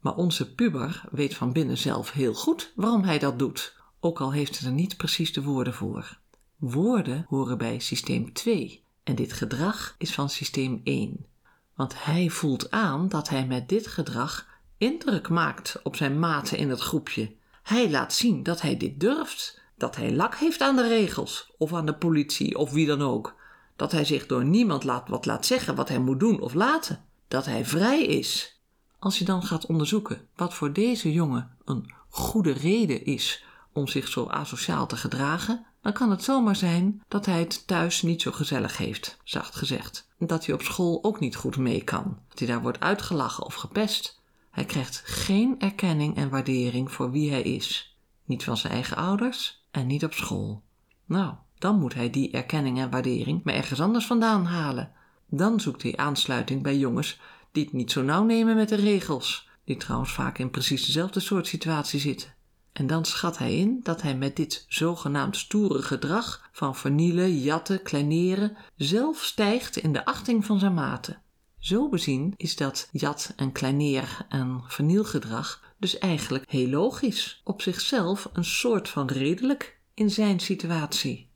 Maar 0.00 0.14
onze 0.14 0.54
puber 0.54 1.04
weet 1.10 1.34
van 1.34 1.52
binnen 1.52 1.78
zelf 1.78 2.12
heel 2.12 2.34
goed 2.34 2.72
waarom 2.74 3.02
hij 3.02 3.18
dat 3.18 3.38
doet, 3.38 3.76
ook 4.00 4.20
al 4.20 4.32
heeft 4.32 4.58
hij 4.58 4.68
er 4.68 4.74
niet 4.74 4.96
precies 4.96 5.32
de 5.32 5.42
woorden 5.42 5.74
voor. 5.74 6.18
Woorden 6.56 7.24
horen 7.28 7.58
bij 7.58 7.78
systeem 7.78 8.32
2 8.32 8.84
en 9.02 9.14
dit 9.14 9.32
gedrag 9.32 9.94
is 9.98 10.14
van 10.14 10.30
systeem 10.30 10.80
1. 10.84 11.26
Want 11.74 12.04
hij 12.04 12.28
voelt 12.28 12.70
aan 12.70 13.08
dat 13.08 13.28
hij 13.28 13.46
met 13.46 13.68
dit 13.68 13.86
gedrag 13.86 14.46
indruk 14.76 15.28
maakt 15.28 15.80
op 15.82 15.96
zijn 15.96 16.18
maten 16.18 16.58
in 16.58 16.70
het 16.70 16.80
groepje. 16.80 17.34
Hij 17.62 17.90
laat 17.90 18.12
zien 18.12 18.42
dat 18.42 18.60
hij 18.60 18.76
dit 18.76 19.00
durft, 19.00 19.60
dat 19.76 19.96
hij 19.96 20.12
lak 20.12 20.34
heeft 20.34 20.60
aan 20.60 20.76
de 20.76 20.88
regels 20.88 21.52
of 21.58 21.72
aan 21.72 21.86
de 21.86 21.94
politie 21.94 22.58
of 22.58 22.70
wie 22.70 22.86
dan 22.86 23.02
ook 23.02 23.38
dat 23.76 23.92
hij 23.92 24.04
zich 24.04 24.26
door 24.26 24.44
niemand 24.44 24.84
laat 24.84 25.08
wat 25.08 25.26
laat 25.26 25.46
zeggen 25.46 25.74
wat 25.74 25.88
hij 25.88 25.98
moet 25.98 26.20
doen 26.20 26.40
of 26.40 26.54
laten, 26.54 27.04
dat 27.30 27.46
hij 27.46 27.64
vrij 27.64 28.04
is. 28.04 28.60
Als 28.98 29.18
je 29.18 29.24
dan 29.24 29.42
gaat 29.42 29.66
onderzoeken 29.66 30.28
wat 30.36 30.54
voor 30.54 30.72
deze 30.72 31.12
jongen 31.12 31.56
een 31.64 31.92
goede 32.08 32.52
reden 32.52 33.04
is 33.04 33.44
om 33.72 33.88
zich 33.88 34.08
zo 34.08 34.26
asociaal 34.26 34.86
te 34.86 34.96
gedragen, 34.96 35.66
dan 35.82 35.92
kan 35.92 36.10
het 36.10 36.22
zomaar 36.22 36.56
zijn 36.56 37.02
dat 37.08 37.26
hij 37.26 37.38
het 37.38 37.66
thuis 37.66 38.02
niet 38.02 38.22
zo 38.22 38.32
gezellig 38.32 38.76
heeft, 38.76 39.18
zacht 39.24 39.54
gezegd. 39.54 40.08
Dat 40.18 40.46
hij 40.46 40.54
op 40.54 40.62
school 40.62 41.04
ook 41.04 41.20
niet 41.20 41.36
goed 41.36 41.56
mee 41.56 41.84
kan, 41.84 42.18
dat 42.28 42.38
hij 42.38 42.48
daar 42.48 42.62
wordt 42.62 42.80
uitgelachen 42.80 43.44
of 43.44 43.54
gepest. 43.54 44.22
Hij 44.50 44.64
krijgt 44.64 45.02
geen 45.04 45.60
erkenning 45.60 46.16
en 46.16 46.30
waardering 46.30 46.92
voor 46.92 47.10
wie 47.10 47.30
hij 47.30 47.42
is. 47.42 47.96
Niet 48.24 48.44
van 48.44 48.56
zijn 48.56 48.72
eigen 48.72 48.96
ouders 48.96 49.64
en 49.70 49.86
niet 49.86 50.04
op 50.04 50.12
school. 50.12 50.62
Nou, 51.04 51.34
dan 51.58 51.78
moet 51.78 51.94
hij 51.94 52.10
die 52.10 52.30
erkenning 52.30 52.78
en 52.78 52.90
waardering 52.90 53.44
maar 53.44 53.54
ergens 53.54 53.80
anders 53.80 54.06
vandaan 54.06 54.44
halen. 54.44 54.98
Dan 55.30 55.60
zoekt 55.60 55.82
hij 55.82 55.96
aansluiting 55.96 56.62
bij 56.62 56.78
jongens 56.78 57.20
die 57.52 57.64
het 57.64 57.72
niet 57.72 57.90
zo 57.90 58.02
nauw 58.02 58.24
nemen 58.24 58.56
met 58.56 58.68
de 58.68 58.76
regels, 58.76 59.48
die 59.64 59.76
trouwens 59.76 60.12
vaak 60.12 60.38
in 60.38 60.50
precies 60.50 60.86
dezelfde 60.86 61.20
soort 61.20 61.46
situatie 61.46 62.00
zitten. 62.00 62.34
En 62.72 62.86
dan 62.86 63.04
schat 63.04 63.38
hij 63.38 63.56
in 63.56 63.80
dat 63.82 64.02
hij 64.02 64.16
met 64.16 64.36
dit 64.36 64.64
zogenaamd 64.68 65.36
stoere 65.36 65.82
gedrag 65.82 66.48
van 66.52 66.76
vernielen, 66.76 67.38
jatten, 67.38 67.82
kleineren 67.82 68.56
zelf 68.76 69.22
stijgt 69.22 69.76
in 69.76 69.92
de 69.92 70.04
achting 70.04 70.44
van 70.44 70.58
zijn 70.58 70.74
maten. 70.74 71.22
Zo 71.58 71.88
bezien 71.88 72.34
is 72.36 72.56
dat 72.56 72.88
jat- 72.92 73.32
en 73.36 73.52
kleineer- 73.52 74.26
en 74.28 74.62
vernielgedrag 74.66 75.62
dus 75.78 75.98
eigenlijk 75.98 76.44
heel 76.50 76.68
logisch, 76.68 77.40
op 77.44 77.62
zichzelf 77.62 78.30
een 78.32 78.44
soort 78.44 78.88
van 78.88 79.06
redelijk 79.06 79.78
in 79.94 80.10
zijn 80.10 80.40
situatie. 80.40 81.30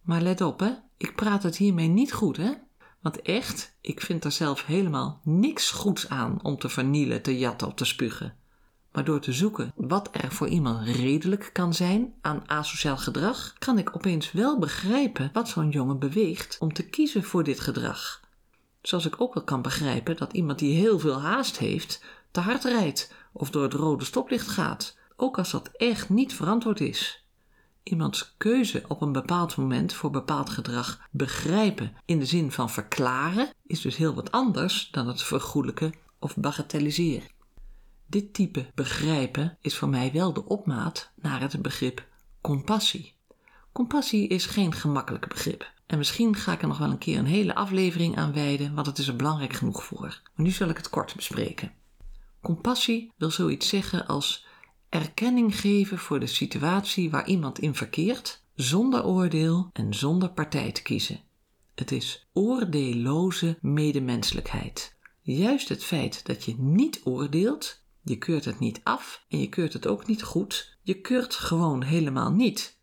Maar 0.00 0.22
let 0.22 0.40
op, 0.40 0.60
hè. 0.60 0.70
Ik 0.96 1.14
praat 1.16 1.42
het 1.42 1.56
hiermee 1.56 1.88
niet 1.88 2.12
goed, 2.12 2.36
hè. 2.36 2.52
Want 3.00 3.22
echt, 3.22 3.76
ik 3.80 4.00
vind 4.00 4.24
er 4.24 4.32
zelf 4.32 4.66
helemaal 4.66 5.20
niks 5.24 5.70
goeds 5.70 6.08
aan 6.08 6.38
om 6.42 6.58
te 6.58 6.68
vernielen, 6.68 7.22
te 7.22 7.38
jatten 7.38 7.66
of 7.66 7.74
te 7.74 7.84
spugen. 7.84 8.36
Maar 8.92 9.04
door 9.04 9.20
te 9.20 9.32
zoeken 9.32 9.72
wat 9.76 10.08
er 10.12 10.32
voor 10.32 10.48
iemand 10.48 10.88
redelijk 10.88 11.50
kan 11.52 11.74
zijn 11.74 12.14
aan 12.20 12.42
asociaal 12.46 12.96
gedrag, 12.96 13.54
kan 13.58 13.78
ik 13.78 13.96
opeens 13.96 14.32
wel 14.32 14.58
begrijpen 14.58 15.30
wat 15.32 15.48
zo'n 15.48 15.70
jongen 15.70 15.98
beweegt 15.98 16.56
om 16.60 16.72
te 16.72 16.88
kiezen 16.88 17.24
voor 17.24 17.44
dit 17.44 17.60
gedrag. 17.60 18.20
Zoals 18.82 19.06
ik 19.06 19.20
ook 19.20 19.34
wel 19.34 19.44
kan 19.44 19.62
begrijpen 19.62 20.16
dat 20.16 20.32
iemand 20.32 20.58
die 20.58 20.76
heel 20.76 20.98
veel 20.98 21.20
haast 21.20 21.58
heeft, 21.58 22.04
te 22.30 22.40
hard 22.40 22.64
rijdt 22.64 23.14
of 23.32 23.50
door 23.50 23.62
het 23.62 23.72
rode 23.72 24.04
stoplicht 24.04 24.48
gaat, 24.48 24.96
ook 25.16 25.38
als 25.38 25.50
dat 25.50 25.68
echt 25.68 26.08
niet 26.08 26.34
verantwoord 26.34 26.80
is. 26.80 27.24
Iemands 27.88 28.34
keuze 28.36 28.84
op 28.88 29.00
een 29.00 29.12
bepaald 29.12 29.56
moment 29.56 29.92
voor 29.92 30.10
bepaald 30.10 30.50
gedrag 30.50 31.00
begrijpen 31.10 31.96
in 32.04 32.18
de 32.18 32.26
zin 32.26 32.52
van 32.52 32.70
verklaren 32.70 33.52
is 33.66 33.80
dus 33.80 33.96
heel 33.96 34.14
wat 34.14 34.32
anders 34.32 34.88
dan 34.90 35.08
het 35.08 35.22
vergoelijken 35.22 35.94
of 36.18 36.36
bagatelliseren. 36.36 37.28
Dit 38.06 38.34
type 38.34 38.70
begrijpen 38.74 39.58
is 39.60 39.76
voor 39.76 39.88
mij 39.88 40.12
wel 40.12 40.32
de 40.32 40.44
opmaat 40.44 41.12
naar 41.14 41.40
het 41.40 41.62
begrip 41.62 42.06
compassie. 42.40 43.14
Compassie 43.72 44.28
is 44.28 44.46
geen 44.46 44.72
gemakkelijk 44.72 45.28
begrip. 45.28 45.72
En 45.86 45.98
misschien 45.98 46.36
ga 46.36 46.52
ik 46.52 46.62
er 46.62 46.68
nog 46.68 46.78
wel 46.78 46.90
een 46.90 46.98
keer 46.98 47.18
een 47.18 47.26
hele 47.26 47.54
aflevering 47.54 48.16
aan 48.16 48.32
wijden, 48.32 48.74
want 48.74 48.86
het 48.86 48.98
is 48.98 49.08
er 49.08 49.16
belangrijk 49.16 49.52
genoeg 49.52 49.84
voor. 49.84 50.20
Maar 50.34 50.46
nu 50.46 50.50
zal 50.50 50.68
ik 50.68 50.76
het 50.76 50.90
kort 50.90 51.14
bespreken. 51.16 51.72
Compassie 52.40 53.12
wil 53.16 53.30
zoiets 53.30 53.68
zeggen 53.68 54.06
als 54.06 54.46
erkenning 54.88 55.60
geven 55.60 55.98
voor 55.98 56.20
de 56.20 56.26
situatie 56.26 57.10
waar 57.10 57.26
iemand 57.26 57.58
in 57.58 57.74
verkeert, 57.74 58.44
zonder 58.54 59.04
oordeel 59.04 59.70
en 59.72 59.94
zonder 59.94 60.30
partij 60.30 60.72
te 60.72 60.82
kiezen. 60.82 61.20
Het 61.74 61.92
is 61.92 62.28
oordeelloze 62.32 63.58
medemenselijkheid. 63.60 64.96
Juist 65.20 65.68
het 65.68 65.84
feit 65.84 66.26
dat 66.26 66.44
je 66.44 66.54
niet 66.58 67.00
oordeelt, 67.04 67.82
je 68.02 68.16
keurt 68.16 68.44
het 68.44 68.58
niet 68.58 68.80
af 68.82 69.24
en 69.28 69.40
je 69.40 69.48
keurt 69.48 69.72
het 69.72 69.86
ook 69.86 70.06
niet 70.06 70.22
goed, 70.22 70.78
je 70.82 71.00
keurt 71.00 71.34
gewoon 71.34 71.82
helemaal 71.82 72.32
niet. 72.32 72.78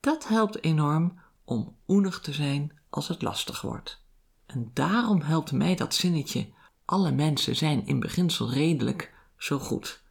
Dat 0.00 0.28
helpt 0.28 0.64
enorm 0.64 1.20
om 1.44 1.76
oenig 1.88 2.20
te 2.20 2.32
zijn 2.32 2.78
als 2.90 3.08
het 3.08 3.22
lastig 3.22 3.60
wordt. 3.60 4.04
En 4.46 4.70
daarom 4.72 5.20
helpt 5.20 5.52
mij 5.52 5.74
dat 5.74 5.94
zinnetje: 5.94 6.48
alle 6.84 7.12
mensen 7.12 7.56
zijn 7.56 7.86
in 7.86 8.00
beginsel 8.00 8.52
redelijk 8.52 9.14
zo 9.36 9.58
goed. 9.58 10.01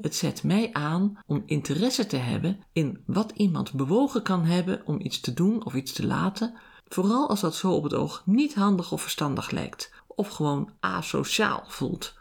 Het 0.00 0.14
zet 0.14 0.42
mij 0.42 0.72
aan 0.72 1.18
om 1.26 1.42
interesse 1.46 2.06
te 2.06 2.16
hebben 2.16 2.60
in 2.72 3.02
wat 3.06 3.32
iemand 3.36 3.72
bewogen 3.72 4.22
kan 4.22 4.44
hebben 4.44 4.82
om 4.86 5.00
iets 5.00 5.20
te 5.20 5.34
doen 5.34 5.64
of 5.64 5.74
iets 5.74 5.92
te 5.92 6.06
laten, 6.06 6.54
vooral 6.88 7.28
als 7.28 7.40
dat 7.40 7.54
zo 7.54 7.72
op 7.72 7.82
het 7.82 7.94
oog 7.94 8.22
niet 8.26 8.54
handig 8.54 8.92
of 8.92 9.02
verstandig 9.02 9.50
lijkt, 9.50 9.92
of 10.06 10.28
gewoon 10.28 10.70
asociaal 10.80 11.64
voelt. 11.66 12.14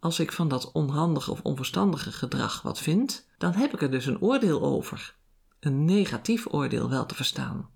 Als 0.00 0.20
ik 0.20 0.32
van 0.32 0.48
dat 0.48 0.72
onhandige 0.72 1.30
of 1.30 1.40
onverstandige 1.42 2.12
gedrag 2.12 2.62
wat 2.62 2.78
vind, 2.78 3.26
dan 3.38 3.52
heb 3.52 3.72
ik 3.72 3.82
er 3.82 3.90
dus 3.90 4.06
een 4.06 4.20
oordeel 4.20 4.62
over. 4.62 5.14
Een 5.60 5.84
negatief 5.84 6.46
oordeel 6.50 6.88
wel 6.88 7.06
te 7.06 7.14
verstaan. 7.14 7.68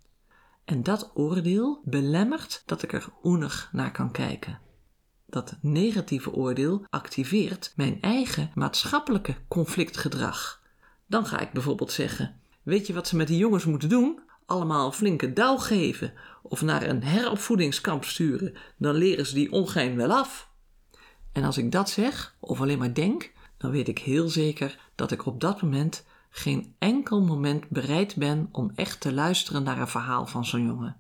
En 0.64 0.82
dat 0.82 1.11
oordeel 1.14 1.80
belemmert 1.84 2.62
dat 2.66 2.82
ik 2.82 2.92
er 2.92 3.08
oenig 3.22 3.68
naar 3.72 3.92
kan 3.92 4.11
kijken. 4.11 4.61
Dat 5.31 5.57
negatieve 5.61 6.33
oordeel 6.33 6.85
activeert 6.91 7.73
mijn 7.77 8.01
eigen 8.01 8.51
maatschappelijke 8.55 9.35
conflictgedrag. 9.49 10.62
Dan 11.07 11.27
ga 11.27 11.41
ik 11.41 11.53
bijvoorbeeld 11.53 11.93
zeggen: 11.93 12.41
Weet 12.62 12.87
je 12.87 12.93
wat 12.93 13.09
ze 13.09 13.17
met 13.17 13.27
die 13.27 13.38
jongens 13.38 13.64
moeten 13.64 13.88
doen? 13.88 14.21
Allemaal 14.47 14.87
een 14.87 14.93
flinke 14.93 15.33
douw 15.33 15.57
geven 15.57 16.12
of 16.43 16.62
naar 16.62 16.83
een 16.83 17.03
heropvoedingskamp 17.03 18.05
sturen, 18.05 18.55
dan 18.77 18.95
leren 18.95 19.27
ze 19.27 19.35
die 19.35 19.53
ongein 19.53 19.97
wel 19.97 20.12
af. 20.12 20.49
En 21.33 21.45
als 21.45 21.59
ik 21.59 21.73
dat 21.73 21.91
zeg, 21.91 22.37
of 22.41 22.61
alleen 22.61 22.79
maar 22.79 22.95
denk, 22.95 23.33
dan 23.57 23.71
weet 23.71 23.88
ik 23.88 23.99
heel 23.99 24.29
zeker 24.29 24.79
dat 24.95 25.11
ik 25.11 25.27
op 25.27 25.41
dat 25.41 25.62
moment 25.62 26.05
geen 26.31 26.75
enkel 26.79 27.23
moment 27.23 27.69
bereid 27.69 28.17
ben 28.17 28.49
om 28.53 28.73
echt 28.75 29.01
te 29.01 29.12
luisteren 29.12 29.62
naar 29.62 29.81
een 29.81 29.88
verhaal 29.88 30.27
van 30.27 30.45
zo'n 30.45 30.67
jongen. 30.67 30.97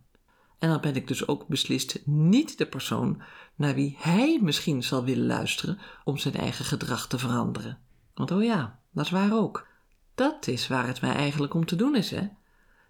En 0.58 0.68
dan 0.68 0.80
ben 0.80 0.94
ik 0.94 1.08
dus 1.08 1.28
ook 1.28 1.46
beslist 1.46 2.00
niet 2.04 2.58
de 2.58 2.66
persoon 2.66 3.22
naar 3.54 3.74
wie 3.74 3.96
hij 3.98 4.38
misschien 4.42 4.82
zal 4.82 5.04
willen 5.04 5.26
luisteren 5.26 5.78
om 6.04 6.16
zijn 6.16 6.34
eigen 6.34 6.64
gedrag 6.64 7.06
te 7.06 7.18
veranderen. 7.18 7.78
Want 8.14 8.30
oh 8.30 8.42
ja, 8.42 8.78
dat 8.92 9.04
is 9.04 9.10
waar 9.10 9.32
ook. 9.32 9.66
Dat 10.14 10.46
is 10.46 10.68
waar 10.68 10.86
het 10.86 11.00
mij 11.00 11.14
eigenlijk 11.14 11.54
om 11.54 11.66
te 11.66 11.76
doen 11.76 11.96
is, 11.96 12.10
hè? 12.10 12.28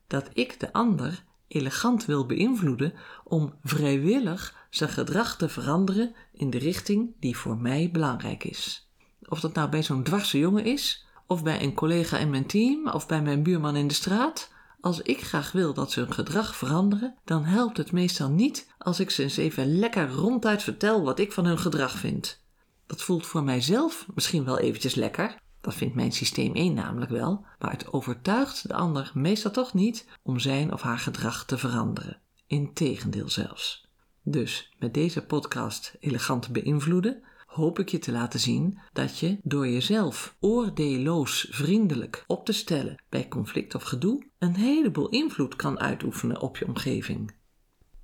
Dat 0.06 0.30
ik 0.32 0.60
de 0.60 0.72
ander 0.72 1.24
elegant 1.48 2.04
wil 2.04 2.26
beïnvloeden 2.26 2.92
om 3.24 3.54
vrijwillig 3.62 4.66
zijn 4.70 4.90
gedrag 4.90 5.36
te 5.36 5.48
veranderen 5.48 6.14
in 6.32 6.50
de 6.50 6.58
richting 6.58 7.14
die 7.20 7.36
voor 7.36 7.56
mij 7.56 7.90
belangrijk 7.90 8.44
is. 8.44 8.90
Of 9.28 9.40
dat 9.40 9.54
nou 9.54 9.68
bij 9.68 9.82
zo'n 9.82 10.02
dwarse 10.02 10.38
jongen 10.38 10.64
is, 10.64 11.06
of 11.26 11.42
bij 11.42 11.62
een 11.62 11.74
collega 11.74 12.18
in 12.18 12.30
mijn 12.30 12.46
team, 12.46 12.88
of 12.88 13.06
bij 13.06 13.22
mijn 13.22 13.42
buurman 13.42 13.76
in 13.76 13.88
de 13.88 13.94
straat, 13.94 14.52
als 14.80 15.00
ik 15.02 15.20
graag 15.24 15.52
wil 15.52 15.74
dat 15.74 15.92
ze 15.92 16.00
hun 16.00 16.12
gedrag 16.12 16.56
veranderen, 16.56 17.14
dan 17.24 17.44
helpt 17.44 17.76
het 17.76 17.92
meestal 17.92 18.30
niet 18.30 18.72
als 18.78 19.00
ik 19.00 19.10
ze 19.10 19.22
eens 19.22 19.36
even 19.36 19.78
lekker 19.78 20.10
ronduit 20.10 20.62
vertel 20.62 21.02
wat 21.02 21.18
ik 21.18 21.32
van 21.32 21.44
hun 21.44 21.58
gedrag 21.58 21.98
vind. 21.98 22.42
Dat 22.86 23.02
voelt 23.02 23.26
voor 23.26 23.42
mijzelf 23.42 24.06
misschien 24.14 24.44
wel 24.44 24.58
eventjes 24.58 24.94
lekker, 24.94 25.38
dat 25.60 25.74
vindt 25.74 25.94
mijn 25.94 26.12
systeem 26.12 26.54
1 26.54 26.74
namelijk 26.74 27.10
wel, 27.10 27.44
maar 27.58 27.70
het 27.70 27.92
overtuigt 27.92 28.68
de 28.68 28.74
ander 28.74 29.10
meestal 29.14 29.50
toch 29.50 29.74
niet 29.74 30.06
om 30.22 30.38
zijn 30.38 30.72
of 30.72 30.82
haar 30.82 30.98
gedrag 30.98 31.44
te 31.44 31.58
veranderen. 31.58 32.20
Integendeel 32.46 33.28
zelfs. 33.28 33.86
Dus 34.22 34.72
met 34.78 34.94
deze 34.94 35.24
podcast 35.24 35.96
elegant 36.00 36.48
beïnvloeden, 36.48 37.22
hoop 37.58 37.78
ik 37.78 37.88
je 37.88 37.98
te 37.98 38.12
laten 38.12 38.40
zien 38.40 38.78
dat 38.92 39.18
je 39.18 39.38
door 39.42 39.68
jezelf 39.68 40.36
oordeelloos 40.40 41.46
vriendelijk 41.50 42.24
op 42.26 42.44
te 42.44 42.52
stellen 42.52 43.02
bij 43.08 43.28
conflict 43.28 43.74
of 43.74 43.82
gedoe 43.82 44.26
een 44.38 44.54
heleboel 44.54 45.08
invloed 45.08 45.56
kan 45.56 45.80
uitoefenen 45.80 46.40
op 46.40 46.56
je 46.56 46.66
omgeving. 46.66 47.34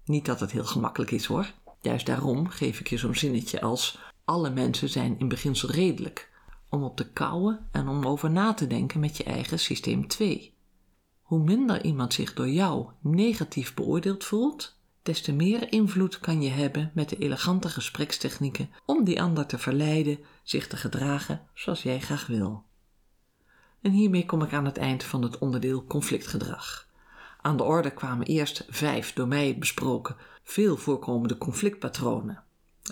Niet 0.05 0.25
dat 0.25 0.41
het 0.41 0.53
heel 0.53 0.65
gemakkelijk 0.65 1.11
is 1.11 1.25
hoor. 1.25 1.53
Juist 1.81 2.07
daarom 2.07 2.49
geef 2.49 2.81
ik 2.81 2.89
je 2.89 2.97
zo'n 2.97 3.15
zinnetje 3.15 3.61
als 3.61 3.99
alle 4.25 4.51
mensen 4.51 4.89
zijn 4.89 5.19
in 5.19 5.29
beginsel 5.29 5.71
redelijk, 5.71 6.31
om 6.69 6.83
op 6.83 6.97
te 6.97 7.13
kouwen 7.13 7.69
en 7.73 7.89
om 7.89 8.07
over 8.07 8.31
na 8.31 8.55
te 8.55 8.67
denken 8.67 9.01
met 9.01 9.17
je 9.17 9.25
eigen 9.25 9.59
systeem 9.59 10.09
2. 10.09 10.55
Hoe 11.23 11.43
minder 11.43 11.85
iemand 11.85 12.15
zich 12.15 12.35
door 12.35 12.49
jou 12.49 12.89
negatief 13.01 13.75
beoordeeld 13.75 14.25
voelt, 14.25 14.79
des 15.05 15.21
te 15.21 15.33
meer 15.33 15.73
invloed 15.73 16.21
kan 16.21 16.43
je 16.43 16.51
hebben 16.51 16.91
met 16.95 17.09
de 17.09 17.17
elegante 17.17 17.69
gesprekstechnieken 17.69 18.71
om 18.87 19.05
die 19.05 19.23
ander 19.23 19.47
te 19.47 19.59
verleiden 19.59 20.19
zich 20.43 20.67
te 20.67 20.77
gedragen 20.77 21.47
zoals 21.55 21.83
jij 21.83 22.01
graag 22.01 22.27
wil. 22.27 22.65
En 23.81 23.91
hiermee 23.91 24.27
kom 24.27 24.43
ik 24.43 24.53
aan 24.53 24.65
het 24.65 24.77
eind 24.77 25.05
van 25.05 25.23
het 25.23 25.39
onderdeel 25.39 25.85
conflictgedrag. 25.85 26.89
Aan 27.41 27.57
de 27.57 27.63
orde 27.63 27.91
kwamen 27.91 28.27
eerst 28.27 28.67
vijf 28.69 29.13
door 29.13 29.29
mij 29.29 29.59
besproken 29.59 30.17
veel 30.45 30.77
voorkomende 30.77 31.39
conflictpatronen. 31.39 32.43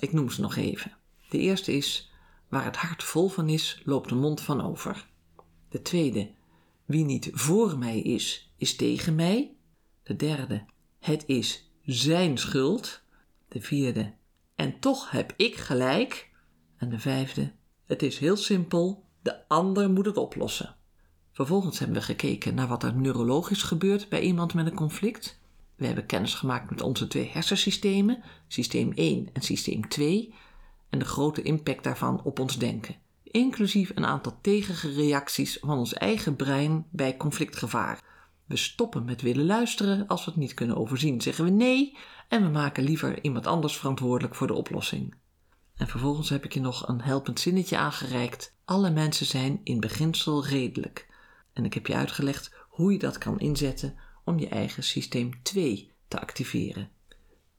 Ik 0.01 0.13
noem 0.13 0.31
ze 0.31 0.41
nog 0.41 0.57
even. 0.57 0.97
De 1.29 1.39
eerste 1.39 1.73
is: 1.73 2.13
waar 2.49 2.65
het 2.65 2.77
hart 2.77 3.03
vol 3.03 3.29
van 3.29 3.49
is, 3.49 3.83
loopt 3.85 4.09
de 4.09 4.15
mond 4.15 4.41
van 4.41 4.61
over. 4.61 5.07
De 5.69 5.83
tweede: 5.83 6.31
wie 6.85 7.05
niet 7.05 7.31
voor 7.33 7.79
mij 7.79 8.01
is, 8.01 8.53
is 8.57 8.77
tegen 8.77 9.15
mij. 9.15 9.55
De 10.03 10.17
derde: 10.17 10.65
het 10.99 11.25
is 11.27 11.72
zijn 11.85 12.39
schuld. 12.39 13.03
De 13.49 13.61
vierde, 13.61 14.13
en 14.55 14.79
toch 14.79 15.11
heb 15.11 15.33
ik 15.37 15.57
gelijk. 15.57 16.31
En 16.77 16.89
de 16.89 16.99
vijfde, 16.99 17.53
het 17.87 18.03
is 18.03 18.19
heel 18.19 18.37
simpel, 18.37 19.05
de 19.23 19.49
ander 19.49 19.91
moet 19.91 20.07
het 20.07 20.17
oplossen. 20.17 20.77
Vervolgens 21.33 21.79
hebben 21.79 21.97
we 21.97 22.03
gekeken 22.03 22.55
naar 22.55 22.69
wat 22.69 22.83
er 22.83 22.95
neurologisch 22.95 23.63
gebeurt 23.63 24.09
bij 24.09 24.21
iemand 24.21 24.55
met 24.55 24.67
een 24.67 24.75
conflict. 24.75 25.41
We 25.77 25.87
hebben 25.87 26.07
kennis 26.07 26.35
gemaakt 26.35 26.71
met 26.71 26.83
onze 26.83 27.07
twee 27.07 27.31
hersensystemen, 27.33 28.23
systeem 28.49 28.93
1 28.95 29.29
en 29.33 29.43
systeem 29.43 29.89
2, 29.89 30.35
en 30.91 30.99
de 30.99 31.05
grote 31.05 31.43
impact 31.43 31.85
daarvan 31.85 32.23
op 32.23 32.39
ons 32.39 32.59
denken, 32.59 32.95
inclusief 33.23 33.93
een 33.95 34.07
aantal 34.07 34.39
tegenreacties 34.41 35.59
van 35.61 35.79
ons 35.79 35.95
eigen 35.95 36.37
brein 36.37 36.87
bij 36.91 37.17
conflictgevaar. 37.17 38.12
We 38.47 38.57
stoppen 38.57 39.05
met 39.05 39.23
willen 39.23 39.47
luisteren. 39.47 40.07
Als 40.07 40.25
we 40.25 40.31
het 40.31 40.41
niet 40.41 40.55
kunnen 40.55 40.77
overzien, 40.77 41.21
zeggen 41.21 41.45
we 41.45 41.51
nee. 41.51 41.97
En 42.29 42.43
we 42.43 42.49
maken 42.49 42.85
liever 42.85 43.23
iemand 43.25 43.47
anders 43.47 43.77
verantwoordelijk 43.77 44.35
voor 44.35 44.47
de 44.47 44.55
oplossing. 44.55 45.15
En 45.77 45.89
vervolgens 45.89 46.29
heb 46.29 46.45
ik 46.45 46.55
je 46.55 46.61
nog 46.61 46.89
een 46.89 47.01
helpend 47.01 47.41
zinnetje 47.41 47.77
aangereikt. 47.77 48.57
Alle 48.65 48.91
mensen 48.91 49.27
zijn 49.27 49.61
in 49.65 49.81
beginsel 49.81 50.47
redelijk. 50.47 51.09
En 51.53 51.65
ik 51.65 51.75
heb 51.75 51.87
je 51.87 51.95
uitgelegd 51.95 52.55
hoe 52.69 52.93
je 52.93 52.99
dat 52.99 53.19
kan 53.19 53.39
inzetten 53.39 53.95
om 54.25 54.39
je 54.39 54.49
eigen 54.49 54.83
systeem 54.83 55.43
2 55.43 55.93
te 56.09 56.21
activeren. 56.21 56.91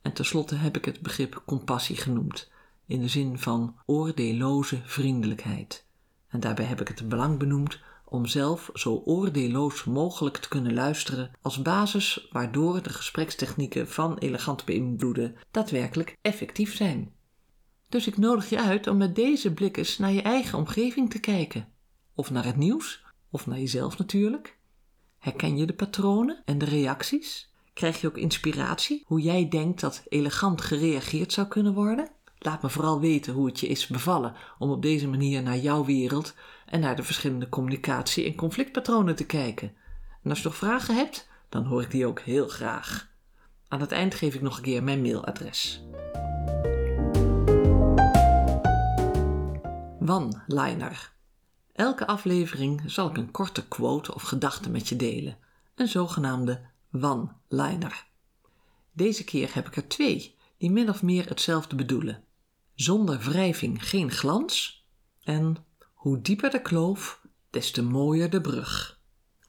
En 0.02 0.12
tenslotte 0.12 0.54
heb 0.54 0.76
ik 0.76 0.84
het 0.84 1.00
begrip 1.00 1.42
compassie 1.46 1.96
genoemd, 1.96 2.50
in 2.86 3.00
de 3.00 3.08
zin 3.08 3.38
van 3.38 3.76
oordeelloze 3.86 4.80
vriendelijkheid. 4.84 5.86
En 6.28 6.40
daarbij 6.40 6.64
heb 6.64 6.80
ik 6.80 6.88
het 6.88 7.08
belang 7.08 7.38
benoemd 7.38 7.80
om 8.14 8.26
zelf 8.26 8.70
zo 8.74 9.02
oordeelloos 9.04 9.84
mogelijk 9.84 10.36
te 10.36 10.48
kunnen 10.48 10.74
luisteren 10.74 11.30
als 11.42 11.62
basis 11.62 12.28
waardoor 12.30 12.82
de 12.82 12.90
gesprekstechnieken 12.90 13.88
van 13.88 14.18
elegant 14.18 14.64
beïnvloeden 14.64 15.36
daadwerkelijk 15.50 16.16
effectief 16.22 16.74
zijn. 16.74 17.12
Dus 17.88 18.06
ik 18.06 18.18
nodig 18.18 18.48
je 18.48 18.60
uit 18.60 18.86
om 18.86 18.96
met 18.96 19.14
deze 19.14 19.52
blik 19.52 19.76
eens 19.76 19.98
naar 19.98 20.12
je 20.12 20.22
eigen 20.22 20.58
omgeving 20.58 21.10
te 21.10 21.20
kijken. 21.20 21.68
of 22.14 22.30
naar 22.30 22.44
het 22.44 22.56
nieuws, 22.56 23.04
of 23.30 23.46
naar 23.46 23.58
jezelf 23.58 23.98
natuurlijk? 23.98 24.58
Herken 25.18 25.56
je 25.56 25.66
de 25.66 25.74
patronen 25.74 26.42
en 26.44 26.58
de 26.58 26.64
reacties? 26.64 27.52
Krijg 27.72 28.00
je 28.00 28.06
ook 28.06 28.18
inspiratie 28.18 29.02
hoe 29.06 29.20
jij 29.20 29.48
denkt 29.48 29.80
dat 29.80 30.02
elegant 30.08 30.60
gereageerd 30.60 31.32
zou 31.32 31.46
kunnen 31.46 31.74
worden? 31.74 32.10
Laat 32.38 32.62
me 32.62 32.70
vooral 32.70 33.00
weten 33.00 33.32
hoe 33.32 33.46
het 33.46 33.60
je 33.60 33.66
is 33.66 33.86
bevallen 33.86 34.34
om 34.58 34.70
op 34.70 34.82
deze 34.82 35.08
manier 35.08 35.42
naar 35.42 35.58
jouw 35.58 35.84
wereld 35.84 36.34
en 36.66 36.80
naar 36.80 36.96
de 36.96 37.02
verschillende 37.02 37.48
communicatie- 37.48 38.26
en 38.26 38.34
conflictpatronen 38.34 39.14
te 39.14 39.26
kijken. 39.26 39.72
En 40.22 40.30
als 40.30 40.38
je 40.38 40.44
nog 40.44 40.56
vragen 40.56 40.96
hebt, 40.96 41.28
dan 41.48 41.64
hoor 41.64 41.82
ik 41.82 41.90
die 41.90 42.06
ook 42.06 42.20
heel 42.20 42.48
graag. 42.48 43.12
Aan 43.68 43.80
het 43.80 43.92
eind 43.92 44.14
geef 44.14 44.34
ik 44.34 44.42
nog 44.42 44.56
een 44.56 44.62
keer 44.62 44.82
mijn 44.82 45.02
mailadres. 45.02 45.82
One-liner. 50.06 51.12
Elke 51.72 52.06
aflevering 52.06 52.82
zal 52.86 53.08
ik 53.08 53.16
een 53.16 53.30
korte 53.30 53.68
quote 53.68 54.14
of 54.14 54.22
gedachte 54.22 54.70
met 54.70 54.88
je 54.88 54.96
delen. 54.96 55.36
Een 55.74 55.88
zogenaamde 55.88 56.60
one-liner. 56.92 58.06
Deze 58.92 59.24
keer 59.24 59.54
heb 59.54 59.66
ik 59.66 59.76
er 59.76 59.88
twee 59.88 60.36
die 60.58 60.70
min 60.70 60.88
of 60.88 61.02
meer 61.02 61.28
hetzelfde 61.28 61.76
bedoelen. 61.76 62.24
Zonder 62.74 63.18
wrijving 63.18 63.88
geen 63.88 64.10
glans 64.10 64.86
en 65.22 65.56
hoe 66.04 66.20
dieper 66.20 66.50
de 66.50 66.62
kloof, 66.62 67.20
des 67.50 67.70
te 67.70 67.82
mooier 67.82 68.30
de 68.30 68.40
brug. 68.40 69.00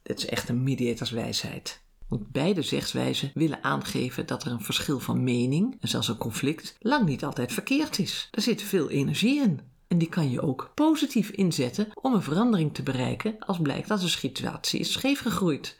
Dit 0.02 0.18
is 0.18 0.26
echt 0.26 0.48
een 0.48 0.62
mediatorswijsheid. 0.62 1.82
Want 2.08 2.30
beide 2.30 2.62
zegswijzen 2.62 3.30
willen 3.34 3.64
aangeven 3.64 4.26
dat 4.26 4.44
er 4.44 4.50
een 4.50 4.60
verschil 4.60 5.00
van 5.00 5.24
mening, 5.24 5.76
en 5.80 5.88
zelfs 5.88 6.08
een 6.08 6.16
conflict, 6.16 6.76
lang 6.78 7.06
niet 7.06 7.24
altijd 7.24 7.52
verkeerd 7.52 7.98
is. 7.98 8.28
Er 8.30 8.42
zit 8.42 8.62
veel 8.62 8.90
energie 8.90 9.40
in. 9.40 9.60
En 9.88 9.98
die 9.98 10.08
kan 10.08 10.30
je 10.30 10.40
ook 10.40 10.70
positief 10.74 11.30
inzetten 11.30 11.88
om 11.94 12.14
een 12.14 12.22
verandering 12.22 12.74
te 12.74 12.82
bereiken 12.82 13.38
als 13.38 13.58
blijkt 13.58 13.88
dat 13.88 14.00
de 14.00 14.08
situatie 14.08 14.80
is 14.80 14.92
scheefgegroeid. 14.92 15.78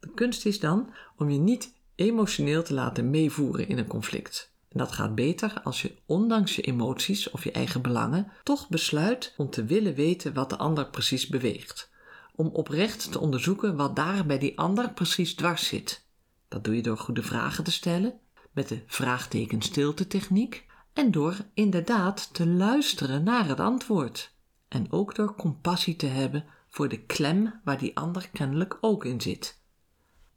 De 0.00 0.10
kunst 0.14 0.46
is 0.46 0.60
dan 0.60 0.90
om 1.16 1.30
je 1.30 1.38
niet 1.38 1.72
emotioneel 1.94 2.62
te 2.62 2.74
laten 2.74 3.10
meevoeren 3.10 3.68
in 3.68 3.78
een 3.78 3.86
conflict. 3.86 4.49
En 4.70 4.78
dat 4.78 4.92
gaat 4.92 5.14
beter 5.14 5.60
als 5.62 5.82
je 5.82 5.96
ondanks 6.06 6.56
je 6.56 6.62
emoties 6.62 7.30
of 7.30 7.44
je 7.44 7.52
eigen 7.52 7.82
belangen 7.82 8.32
toch 8.42 8.68
besluit 8.68 9.34
om 9.36 9.50
te 9.50 9.64
willen 9.64 9.94
weten 9.94 10.34
wat 10.34 10.50
de 10.50 10.56
ander 10.56 10.90
precies 10.90 11.26
beweegt. 11.26 11.90
Om 12.34 12.46
oprecht 12.46 13.12
te 13.12 13.18
onderzoeken 13.18 13.76
wat 13.76 13.96
daar 13.96 14.26
bij 14.26 14.38
die 14.38 14.58
ander 14.58 14.92
precies 14.92 15.34
dwars 15.34 15.66
zit. 15.66 16.06
Dat 16.48 16.64
doe 16.64 16.76
je 16.76 16.82
door 16.82 16.98
goede 16.98 17.22
vragen 17.22 17.64
te 17.64 17.72
stellen, 17.72 18.20
met 18.52 18.68
de 18.68 18.82
vraagteken 18.86 19.62
stilte 19.62 20.06
techniek 20.06 20.66
en 20.92 21.10
door 21.10 21.36
inderdaad 21.54 22.34
te 22.34 22.46
luisteren 22.46 23.22
naar 23.22 23.48
het 23.48 23.60
antwoord. 23.60 24.34
En 24.68 24.92
ook 24.92 25.14
door 25.14 25.34
compassie 25.34 25.96
te 25.96 26.06
hebben 26.06 26.44
voor 26.68 26.88
de 26.88 27.00
klem 27.00 27.60
waar 27.64 27.78
die 27.78 27.96
ander 27.96 28.28
kennelijk 28.32 28.78
ook 28.80 29.04
in 29.04 29.20
zit. 29.20 29.62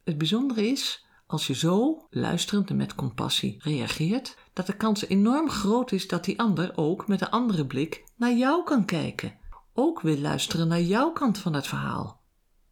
Het 0.03 0.17
bijzondere 0.17 0.67
is, 0.67 1.02
als 1.33 1.47
je 1.47 1.55
zo, 1.55 2.07
luisterend 2.09 2.69
en 2.69 2.75
met 2.75 2.95
compassie, 2.95 3.57
reageert, 3.59 4.37
dat 4.53 4.65
de 4.65 4.75
kans 4.75 5.07
enorm 5.07 5.49
groot 5.49 5.91
is 5.91 6.07
dat 6.07 6.25
die 6.25 6.39
ander 6.39 6.71
ook 6.75 7.07
met 7.07 7.21
een 7.21 7.29
andere 7.29 7.65
blik 7.65 8.03
naar 8.15 8.33
jou 8.33 8.63
kan 8.63 8.85
kijken. 8.85 9.37
Ook 9.73 10.01
wil 10.01 10.17
luisteren 10.17 10.67
naar 10.67 10.81
jouw 10.81 11.11
kant 11.11 11.37
van 11.37 11.53
het 11.53 11.67
verhaal. 11.67 12.21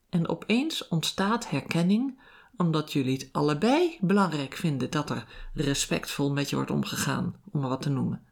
En 0.10 0.28
opeens 0.28 0.88
ontstaat 0.88 1.50
herkenning 1.50 2.22
omdat 2.58 2.94
jullie 2.94 3.18
het 3.18 3.30
allebei 3.32 3.98
belangrijk 4.02 4.54
vinden 4.54 4.90
dat 4.90 5.10
er 5.10 5.26
respectvol 5.54 6.32
met 6.32 6.50
je 6.50 6.56
wordt 6.56 6.72
omgegaan, 6.72 7.36
om 7.52 7.60
maar 7.60 7.70
wat 7.70 7.82
te 7.82 7.90
noemen. 7.90 8.26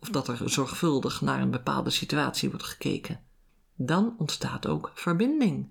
Of 0.00 0.08
dat 0.08 0.28
er 0.28 0.50
zorgvuldig 0.50 1.20
naar 1.20 1.40
een 1.40 1.50
bepaalde 1.50 1.90
situatie 1.90 2.50
wordt 2.50 2.64
gekeken. 2.64 3.20
Dan 3.74 4.14
ontstaat 4.18 4.66
ook 4.66 4.90
verbinding. 4.94 5.68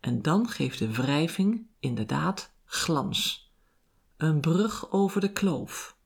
En 0.00 0.22
dan 0.22 0.48
geeft 0.48 0.78
de 0.78 0.92
wrijving 0.92 1.66
inderdaad 1.80 2.52
glans. 2.64 3.41
Een 4.22 4.40
brug 4.40 4.90
over 4.90 5.20
de 5.20 5.32
kloof. 5.32 5.96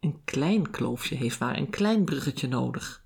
Een 0.00 0.20
klein 0.24 0.70
kloofje 0.70 1.16
heeft 1.16 1.40
maar 1.40 1.56
een 1.56 1.70
klein 1.70 2.04
bruggetje 2.04 2.48
nodig. 2.48 3.04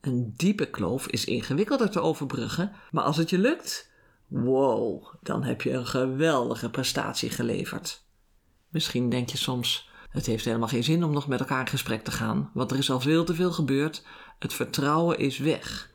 Een 0.00 0.32
diepe 0.36 0.70
kloof 0.70 1.06
is 1.06 1.24
ingewikkelder 1.24 1.90
te 1.90 2.00
overbruggen, 2.00 2.72
maar 2.90 3.04
als 3.04 3.16
het 3.16 3.30
je 3.30 3.38
lukt, 3.38 3.90
Wow, 4.26 5.14
dan 5.22 5.42
heb 5.42 5.62
je 5.62 5.72
een 5.72 5.86
geweldige 5.86 6.70
prestatie 6.70 7.30
geleverd. 7.30 8.04
Misschien 8.68 9.08
denk 9.08 9.28
je 9.28 9.36
soms: 9.36 9.90
het 10.10 10.26
heeft 10.26 10.44
helemaal 10.44 10.68
geen 10.68 10.84
zin 10.84 11.04
om 11.04 11.12
nog 11.12 11.28
met 11.28 11.40
elkaar 11.40 11.60
in 11.60 11.66
gesprek 11.66 12.04
te 12.04 12.10
gaan, 12.10 12.50
want 12.54 12.70
er 12.70 12.78
is 12.78 12.90
al 12.90 13.00
veel 13.00 13.24
te 13.24 13.34
veel 13.34 13.52
gebeurd. 13.52 14.04
Het 14.38 14.52
vertrouwen 14.52 15.18
is 15.18 15.38
weg. 15.38 15.90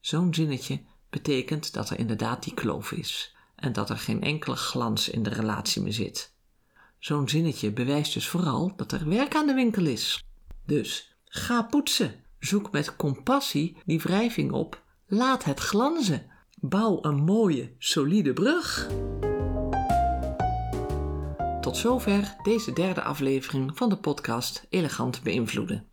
Zo'n 0.00 0.34
zinnetje 0.34 0.82
betekent 1.10 1.72
dat 1.72 1.90
er 1.90 1.98
inderdaad 1.98 2.42
die 2.42 2.54
kloof 2.54 2.92
is 2.92 3.36
en 3.56 3.72
dat 3.72 3.90
er 3.90 3.98
geen 3.98 4.22
enkele 4.22 4.56
glans 4.56 5.08
in 5.08 5.22
de 5.22 5.30
relatie 5.30 5.82
meer 5.82 5.92
zit. 5.92 6.38
Zo'n 7.00 7.28
zinnetje 7.28 7.72
bewijst 7.72 8.14
dus 8.14 8.28
vooral 8.28 8.72
dat 8.76 8.92
er 8.92 9.08
werk 9.08 9.34
aan 9.34 9.46
de 9.46 9.54
winkel 9.54 9.86
is. 9.86 10.24
Dus 10.66 11.16
ga 11.24 11.62
poetsen. 11.62 12.14
Zoek 12.38 12.70
met 12.70 12.96
compassie 12.96 13.76
die 13.84 14.00
wrijving 14.00 14.52
op. 14.52 14.82
Laat 15.06 15.44
het 15.44 15.60
glanzen. 15.60 16.26
Bouw 16.54 16.98
een 17.02 17.24
mooie, 17.24 17.74
solide 17.78 18.32
brug. 18.32 18.88
Tot 21.60 21.76
zover 21.76 22.36
deze 22.42 22.72
derde 22.72 23.02
aflevering 23.02 23.76
van 23.76 23.88
de 23.88 23.98
podcast 23.98 24.66
Elegant 24.70 25.22
beïnvloeden. 25.22 25.86